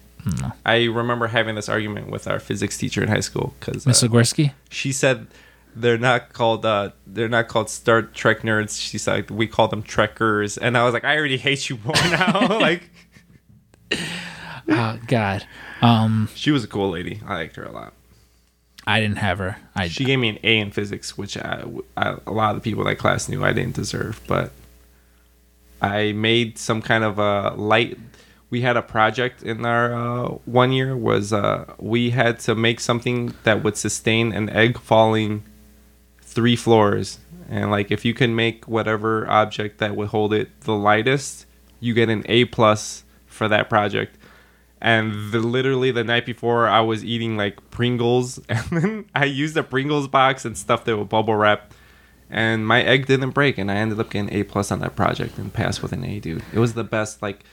[0.66, 4.52] I remember having this argument with our physics teacher in high school because Miss Zagorski.
[4.70, 5.28] she said
[5.76, 8.80] they're not called uh, they're not called Star Trek nerds.
[8.80, 11.96] She's like we call them Trekkers, and I was like I already hate you more
[11.96, 12.58] now.
[12.60, 12.90] like
[14.72, 15.48] Oh God,
[15.82, 17.22] um, she was a cool lady.
[17.26, 17.94] I liked her a lot.
[18.86, 19.58] I didn't have her.
[19.76, 21.64] I She gave me an A in physics, which I,
[21.98, 24.22] I, a lot of the people in that class knew I didn't deserve.
[24.28, 24.52] But
[25.82, 27.98] I made some kind of a light.
[28.50, 32.80] We had a project in our uh, one year was uh, we had to make
[32.80, 35.44] something that would sustain an egg falling
[36.22, 40.74] three floors, and like if you can make whatever object that would hold it the
[40.74, 41.46] lightest,
[41.80, 44.18] you get an A plus for that project.
[44.82, 48.40] And the, literally the night before I was eating like Pringles.
[48.50, 51.74] And then I used a Pringles box and stuffed it with bubble wrap
[52.30, 55.38] and my egg didn't break and I ended up getting A plus on that project
[55.38, 56.44] and passed with an A dude.
[56.54, 57.44] It was the best like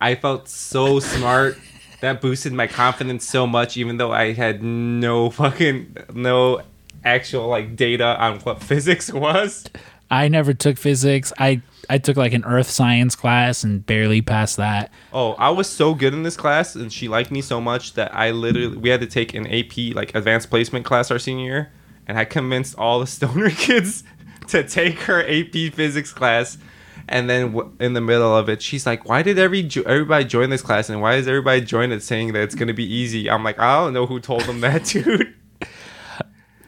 [0.00, 1.58] I felt so smart.
[2.00, 6.62] That boosted my confidence so much even though I had no fucking no
[7.04, 9.66] actual like data on what physics was.
[10.10, 11.32] I never took physics.
[11.38, 14.90] I I took like an earth science class and barely passed that.
[15.12, 18.14] Oh, I was so good in this class, and she liked me so much that
[18.14, 21.72] I literally we had to take an AP like advanced placement class our senior year,
[22.06, 24.04] and I convinced all the stoner kids
[24.48, 26.58] to take her AP physics class.
[27.06, 30.24] And then w- in the middle of it, she's like, "Why did every jo- everybody
[30.24, 33.28] join this class, and why is everybody join it saying that it's gonna be easy?"
[33.28, 35.34] I'm like, I don't know who told them that, dude.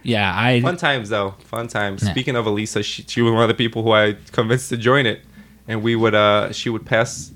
[0.02, 2.02] Yeah, I Fun times though, fun times.
[2.04, 2.10] Yeah.
[2.10, 5.04] Speaking of Elisa, she, she was one of the people who I convinced to join
[5.06, 5.20] it,
[5.66, 7.32] and we would uh she would pass,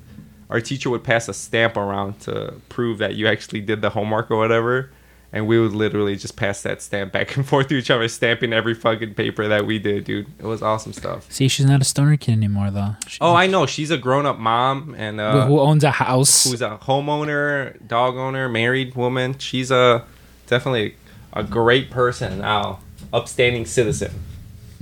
[0.51, 4.30] our teacher would pass a stamp around to prove that you actually did the homework
[4.30, 4.93] or whatever,
[5.33, 8.53] and we would literally just pass that stamp back and forth to each other, stamping
[8.53, 10.26] every fucking paper that we did, dude.
[10.39, 11.31] It was awesome stuff.
[11.31, 12.97] see she's not a stoner kid anymore though.
[13.07, 13.66] She, Oh, I know.
[13.66, 16.45] She's a grown up mom and who, uh, who owns a house?
[16.51, 19.39] who's a homeowner, dog owner, married woman.
[19.39, 20.05] She's a
[20.47, 20.97] definitely
[21.33, 22.81] a great person now,
[23.12, 24.11] upstanding citizen.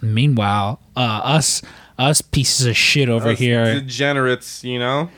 [0.02, 1.60] Meanwhile, uh, us
[1.98, 3.74] us pieces of shit over Us here.
[3.74, 5.10] degenerates, you know.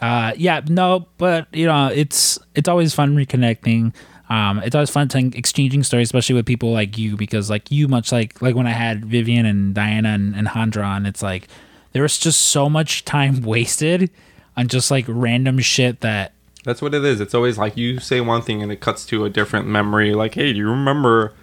[0.00, 3.94] Uh, yeah, no, but you know, it's it's always fun reconnecting.
[4.30, 7.88] Um, it's always fun to exchanging stories, especially with people like you, because like you,
[7.88, 11.48] much like like when I had Vivian and Diana and, and Handra on, it's like
[11.92, 14.10] there was just so much time wasted
[14.56, 16.32] on just like random shit that
[16.64, 17.20] That's what it is.
[17.20, 20.14] It's always like you say one thing and it cuts to a different memory.
[20.14, 21.34] Like, hey, do you remember?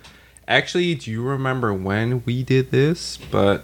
[0.48, 3.18] Actually, do you remember when we did this?
[3.18, 3.64] But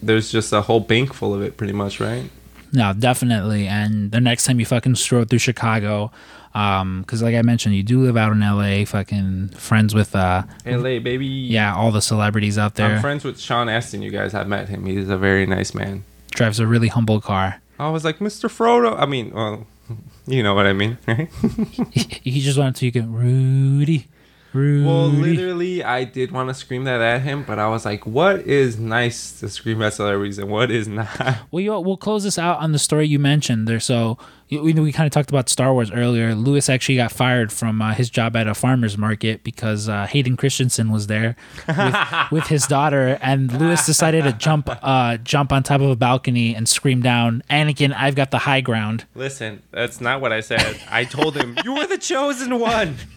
[0.00, 2.30] there's just a whole bank full of it, pretty much, right?
[2.72, 3.66] No, definitely.
[3.66, 6.10] And the next time you fucking stroll through Chicago,
[6.54, 10.44] um, because like I mentioned, you do live out in LA, fucking friends with uh,
[10.64, 11.26] LA, baby.
[11.26, 12.96] yeah, all the celebrities out there.
[12.96, 14.02] I'm friends with Sean Astin.
[14.02, 14.86] You guys have met him.
[14.86, 16.04] He's a very nice man.
[16.30, 17.60] Drives a really humble car.
[17.78, 18.48] I was like, Mr.
[18.48, 18.98] Frodo.
[18.98, 19.66] I mean, well,
[20.26, 21.28] you know what I mean, right?
[21.92, 24.08] he just wanted to get Rudy,
[24.56, 24.84] Rudy.
[24.84, 28.40] Well, literally, I did want to scream that at him, but I was like, what
[28.40, 31.06] is nice to scream at celebrities and what is not?
[31.50, 33.80] Well, you, we'll close this out on the story you mentioned there.
[33.80, 34.18] So
[34.50, 36.34] we, we kind of talked about Star Wars earlier.
[36.34, 40.36] Lewis actually got fired from uh, his job at a farmer's market because uh, Hayden
[40.36, 41.36] Christensen was there
[41.66, 41.96] with,
[42.32, 46.54] with his daughter, and Lewis decided to jump uh, jump on top of a balcony
[46.54, 50.80] and scream down, "Anakin, I've got the high ground." Listen, that's not what I said.
[50.90, 52.96] I told him, you were the chosen one.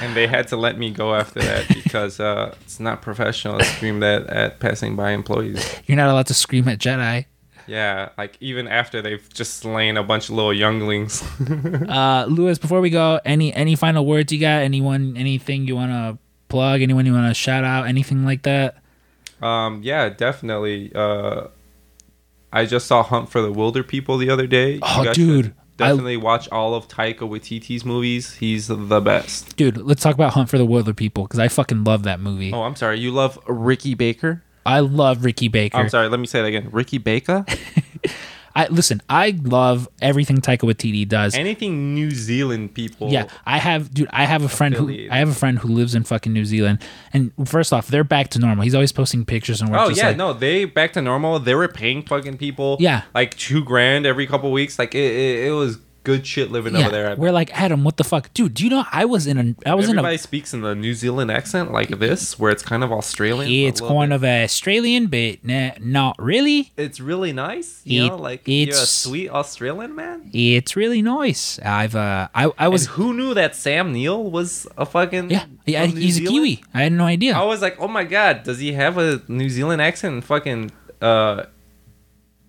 [0.00, 3.64] And they had to let me go after that because uh, it's not professional to
[3.64, 5.80] scream that at passing by employees.
[5.86, 7.26] You're not allowed to scream at Jedi.
[7.66, 11.22] Yeah, like even after they've just slain a bunch of little younglings.
[11.88, 14.62] Uh, Lewis, before we go, any any final words you got?
[14.62, 16.18] Anyone, anything you want to
[16.48, 16.82] plug?
[16.82, 17.86] Anyone you want to shout out?
[17.86, 18.76] Anything like that?
[19.40, 20.92] Um, yeah, definitely.
[20.94, 21.48] Uh,
[22.52, 24.74] I just saw Hunt for the Wilderpeople the other day.
[24.74, 28.34] You Oh, should dude, I- Definitely watch all of Taika Waititi's movies.
[28.34, 29.56] He's the best.
[29.56, 32.52] Dude, let's talk about Hunt for the Wilderpeople because I fucking love that movie.
[32.52, 32.98] Oh, I'm sorry.
[33.00, 34.42] You love Ricky Baker?
[34.66, 35.76] I love Ricky Baker.
[35.76, 36.08] I'm sorry.
[36.08, 36.68] Let me say that again.
[36.72, 37.44] Ricky Baker?
[38.56, 39.02] I listen.
[39.08, 41.34] I love everything Taika Waititi does.
[41.34, 43.10] Anything New Zealand people.
[43.10, 44.08] Yeah, I have, dude.
[44.12, 46.80] I have a friend who I have a friend who lives in fucking New Zealand,
[47.12, 48.62] and first off, they're back to normal.
[48.62, 51.38] He's always posting pictures and Oh yeah, like, no, they back to normal.
[51.40, 53.02] They were paying fucking people, Yeah.
[53.14, 54.78] like two grand every couple weeks.
[54.78, 56.80] Like it, it, it was good shit living yeah.
[56.82, 57.16] over there.
[57.16, 58.54] We're like Adam, what the fuck, dude?
[58.54, 60.60] Do you know I was in a I was Everybody in a everybody speaks in
[60.60, 63.50] the New Zealand accent like this, where it's kind of Australian.
[63.50, 64.16] it's kind bit.
[64.16, 66.72] of Australian, but nah, not really.
[66.76, 68.16] It's really nice, you It- know.
[68.16, 70.30] Like you're a sweet Australian man.
[70.32, 71.58] It's really nice.
[71.60, 75.46] I've uh I I was And who knew that Sam Neill was a fucking yeah
[75.66, 76.62] yeah he's a Kiwi.
[76.72, 77.36] I had no idea.
[77.36, 80.14] I was like, oh my god, does he have a New Zealand accent?
[80.14, 81.46] And fucking uh,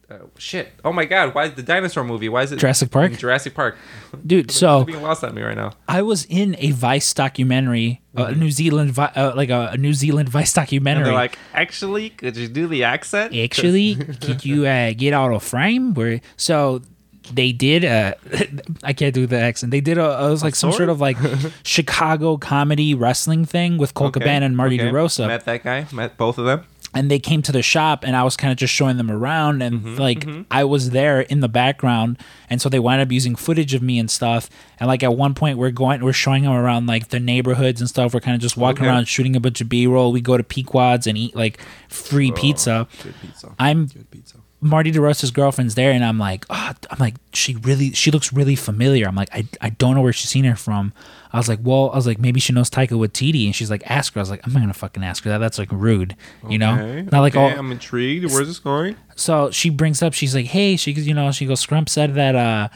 [0.09, 0.71] uh, shit.
[0.83, 2.29] Oh my god, why is the dinosaur movie?
[2.29, 3.13] Why is it Jurassic Park?
[3.17, 3.77] Jurassic Park.
[4.25, 5.71] Dude, It's so being lost at me right now.
[5.87, 9.93] I was in a Vice documentary, a New Zealand, Vi- uh, like a, a New
[9.93, 10.59] Zealand Vice Mm-hmm.
[10.59, 11.03] And documentary.
[11.05, 13.35] they're like, actually, could you do the accent?
[13.35, 15.93] Actually, could you uh, get out of frame?
[15.95, 16.81] Where so
[17.33, 17.83] they did.
[17.83, 18.13] Uh,
[18.83, 19.71] I can't do the accent.
[19.71, 21.17] They did a it was like some sort of like
[21.63, 24.89] Chicago comedy wrestling thing with Colt Okay, Cabana and Marty okay.
[24.91, 25.87] DeRosa, Met that guy.
[25.91, 26.63] Met both of them.
[26.95, 29.61] And they came to the shop, and I was kind of just showing them around,
[29.61, 32.17] and Mm-hmm, like I was there in the background,
[32.49, 34.49] and so they wound up using footage of me and stuff.
[34.79, 37.89] And like at one point, we're going, we're showing them around like the neighborhoods and
[37.89, 38.13] stuff.
[38.13, 38.87] We're kind of just walking Okay.
[38.87, 40.11] around, shooting a bunch of B roll.
[40.11, 42.87] We go to Pequod's and eat like free pizza.
[43.03, 43.53] Good pizza.
[43.59, 44.37] I'm Good pizza.
[44.65, 48.55] Marty DeRosa's girlfriend's there, and I'm like, oh, I'm like, she really, she looks really
[48.55, 49.07] familiar.
[49.07, 50.91] I'm like, I, I don't know where she's seen her from.
[51.31, 53.83] I was like, well, I was like, maybe she knows Taika Waititi, and she's like,
[53.85, 54.19] ask her.
[54.19, 55.37] I was like, I'm not gonna fucking ask her that.
[55.37, 56.15] That's like rude,
[56.49, 57.01] you know?
[57.03, 57.59] Not like okay, all.
[57.59, 58.25] I'm intrigued.
[58.31, 58.95] Where's this going?
[59.15, 62.15] So she brings up, she's like, hey, she goes, you know, she goes, Scrump said
[62.15, 62.69] that uh,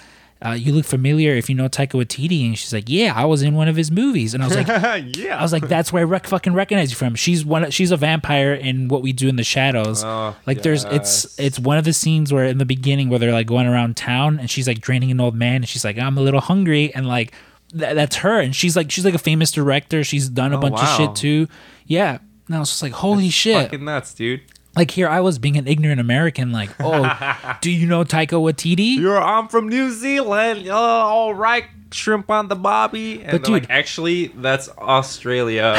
[0.45, 3.41] uh, you look familiar if you know Taika Waititi, and she's like, yeah, I was
[3.41, 4.67] in one of his movies, and I was like,
[5.17, 5.37] yeah.
[5.37, 7.15] I was like, that's where I rec- fucking recognize you from.
[7.15, 7.69] She's one.
[7.71, 10.03] She's a vampire in What We Do in the Shadows.
[10.03, 13.33] Oh, like there's, it's it's one of the scenes where in the beginning where they're
[13.33, 16.17] like going around town and she's like draining an old man and she's like, I'm
[16.17, 17.33] a little hungry and like
[17.77, 20.03] th- that's her and she's like she's like a famous director.
[20.05, 21.47] She's done a Oh, bunch of shit too.
[21.85, 22.19] Yeah.
[22.47, 23.55] And I was just like, holy shit!
[23.63, 24.41] Fucking nuts, dude.
[24.75, 26.51] Like here, I was being an ignorant American.
[26.51, 28.97] Like, oh, do you know Taika Waititi?
[28.97, 30.67] You're I'm from New Zealand.
[30.69, 33.21] Oh, all right, shrimp on the bobby.
[33.21, 35.75] And But they're like, dude- actually, that's Australia.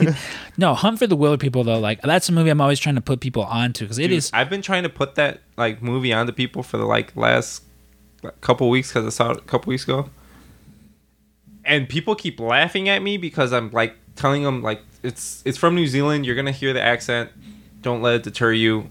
[0.58, 1.78] No, Hunt for the Wilderpeople though.
[1.78, 4.30] Like that's a movie I'm always trying to put people onto because it Dude, is.
[4.34, 7.62] I've been trying to put that like movie onto people for the like last
[8.42, 10.10] couple weeks because I saw it a couple weeks ago,
[11.64, 15.74] and people keep laughing at me because I'm like telling them like it's it's from
[15.74, 16.26] New Zealand.
[16.26, 17.30] You're gonna hear the accent.
[17.82, 18.88] Don't let it deter you.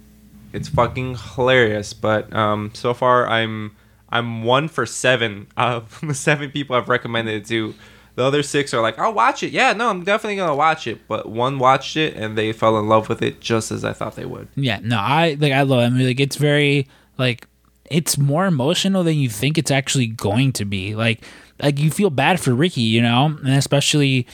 [0.53, 1.93] It's fucking hilarious.
[1.93, 3.75] But um, so far I'm
[4.09, 7.73] I'm one for seven of the seven people I've recommended it to.
[8.15, 9.51] The other six are like, I'll watch it.
[9.53, 11.07] Yeah, no, I'm definitely gonna watch it.
[11.07, 14.15] But one watched it and they fell in love with it just as I thought
[14.15, 14.49] they would.
[14.55, 15.85] Yeah, no, I like I love it.
[15.85, 16.87] I mean, like it's very
[17.17, 17.47] like
[17.89, 20.93] it's more emotional than you think it's actually going to be.
[20.93, 21.23] Like
[21.61, 24.27] like you feel bad for Ricky, you know, and especially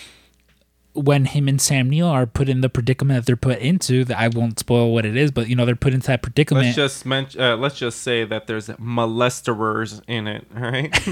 [0.98, 4.04] when him and Sam Neill are put in the predicament that they're put into.
[4.04, 6.66] That I won't spoil what it is, but you know they're put into that predicament.
[6.66, 7.42] Let's just mention.
[7.42, 10.46] Uh, let's just say that there's molesterers in it.
[10.56, 11.08] All right.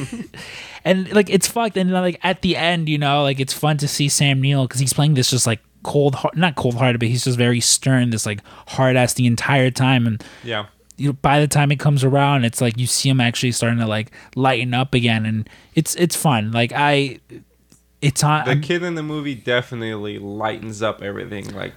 [0.86, 1.78] and like it's fucked.
[1.78, 4.80] And like at the end, you know, like it's fun to see Sam Neill because
[4.80, 8.10] he's playing this just like cold, heart, not cold hearted, but he's just very stern,
[8.10, 10.08] this like hard ass the entire time.
[10.08, 10.66] And yeah.
[10.98, 13.80] you know, by the time it comes around, it's like you see him actually starting
[13.80, 16.52] to like lighten up again, and it's it's fun.
[16.52, 17.20] Like I,
[18.02, 21.74] it's on The kid in the movie definitely lightens up everything like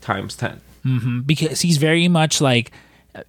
[0.00, 0.60] times ten.
[1.26, 2.70] because he's very much like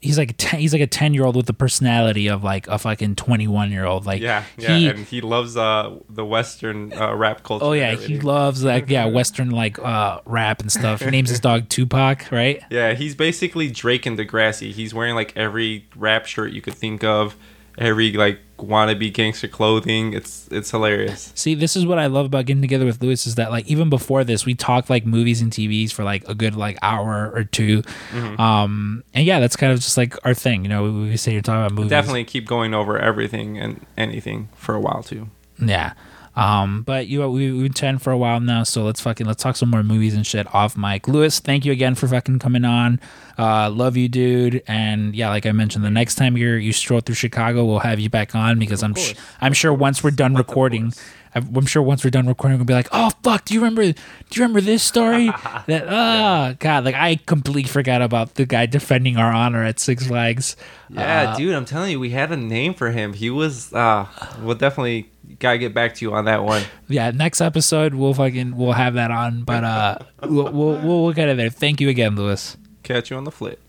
[0.02, 2.68] he's like a ten, he's like a ten year old with the personality of like
[2.68, 4.06] a fucking twenty one year old.
[4.06, 4.44] Like Yeah.
[4.58, 4.78] Yeah.
[4.78, 7.66] he, and he loves uh the Western uh, rap culture.
[7.66, 11.02] oh yeah, he loves like yeah Western like uh rap and stuff.
[11.02, 12.62] He names his dog Tupac, right?
[12.70, 14.72] Yeah, he's basically Drake and Degrassi.
[14.72, 17.36] He's wearing like every rap shirt you could think of,
[17.78, 20.14] every like wannabe gangster clothing.
[20.14, 21.32] It's it's hilarious.
[21.36, 23.90] See, this is what I love about getting together with Lewis is that like even
[23.90, 27.44] before this, we talked like movies and TVs for like a good like hour or
[27.44, 28.40] 2 Mm-hmm.
[28.40, 30.64] Um, and yeah, that's kind of just like our thing.
[30.64, 31.90] You know, we, we say you're talking about movies.
[31.90, 35.30] Definitely keep going over everything and anything for a while too.
[35.60, 35.94] Yeah.
[36.36, 39.42] Um, but you we we've been chatting for a while now, so let's fucking let's
[39.42, 41.08] talk some more movies and shit off mic.
[41.08, 43.00] Lewis, thank you again for fucking coming on.
[43.38, 44.62] Uh, love you, dude.
[44.68, 48.00] And yeah, like I mentioned, the next time you're you stroll through Chicago, we'll have
[48.00, 50.94] you back on because I'm sh- I'm sure once we're done recording.
[51.36, 53.84] I'm sure once we're done recording, we'll be like, "Oh fuck, do you remember?
[53.84, 53.90] Do
[54.34, 55.26] you remember this story?
[55.68, 60.08] that oh god, like I completely forgot about the guy defending our honor at Six
[60.08, 60.56] Flags.
[60.90, 63.14] Yeah, Uh, dude, I'm telling you, we had a name for him.
[63.14, 63.74] He was.
[63.74, 64.06] uh
[64.42, 65.10] We'll definitely
[65.40, 66.64] gotta get back to you on that one.
[66.88, 67.12] yeah.
[67.12, 71.28] Next episode, we'll fucking we'll have that on, but uh, we'll we'll we'll, we'll get
[71.28, 71.50] it there.
[71.50, 72.56] Thank you again, Lewis.
[72.84, 73.60] Catch you on the flip.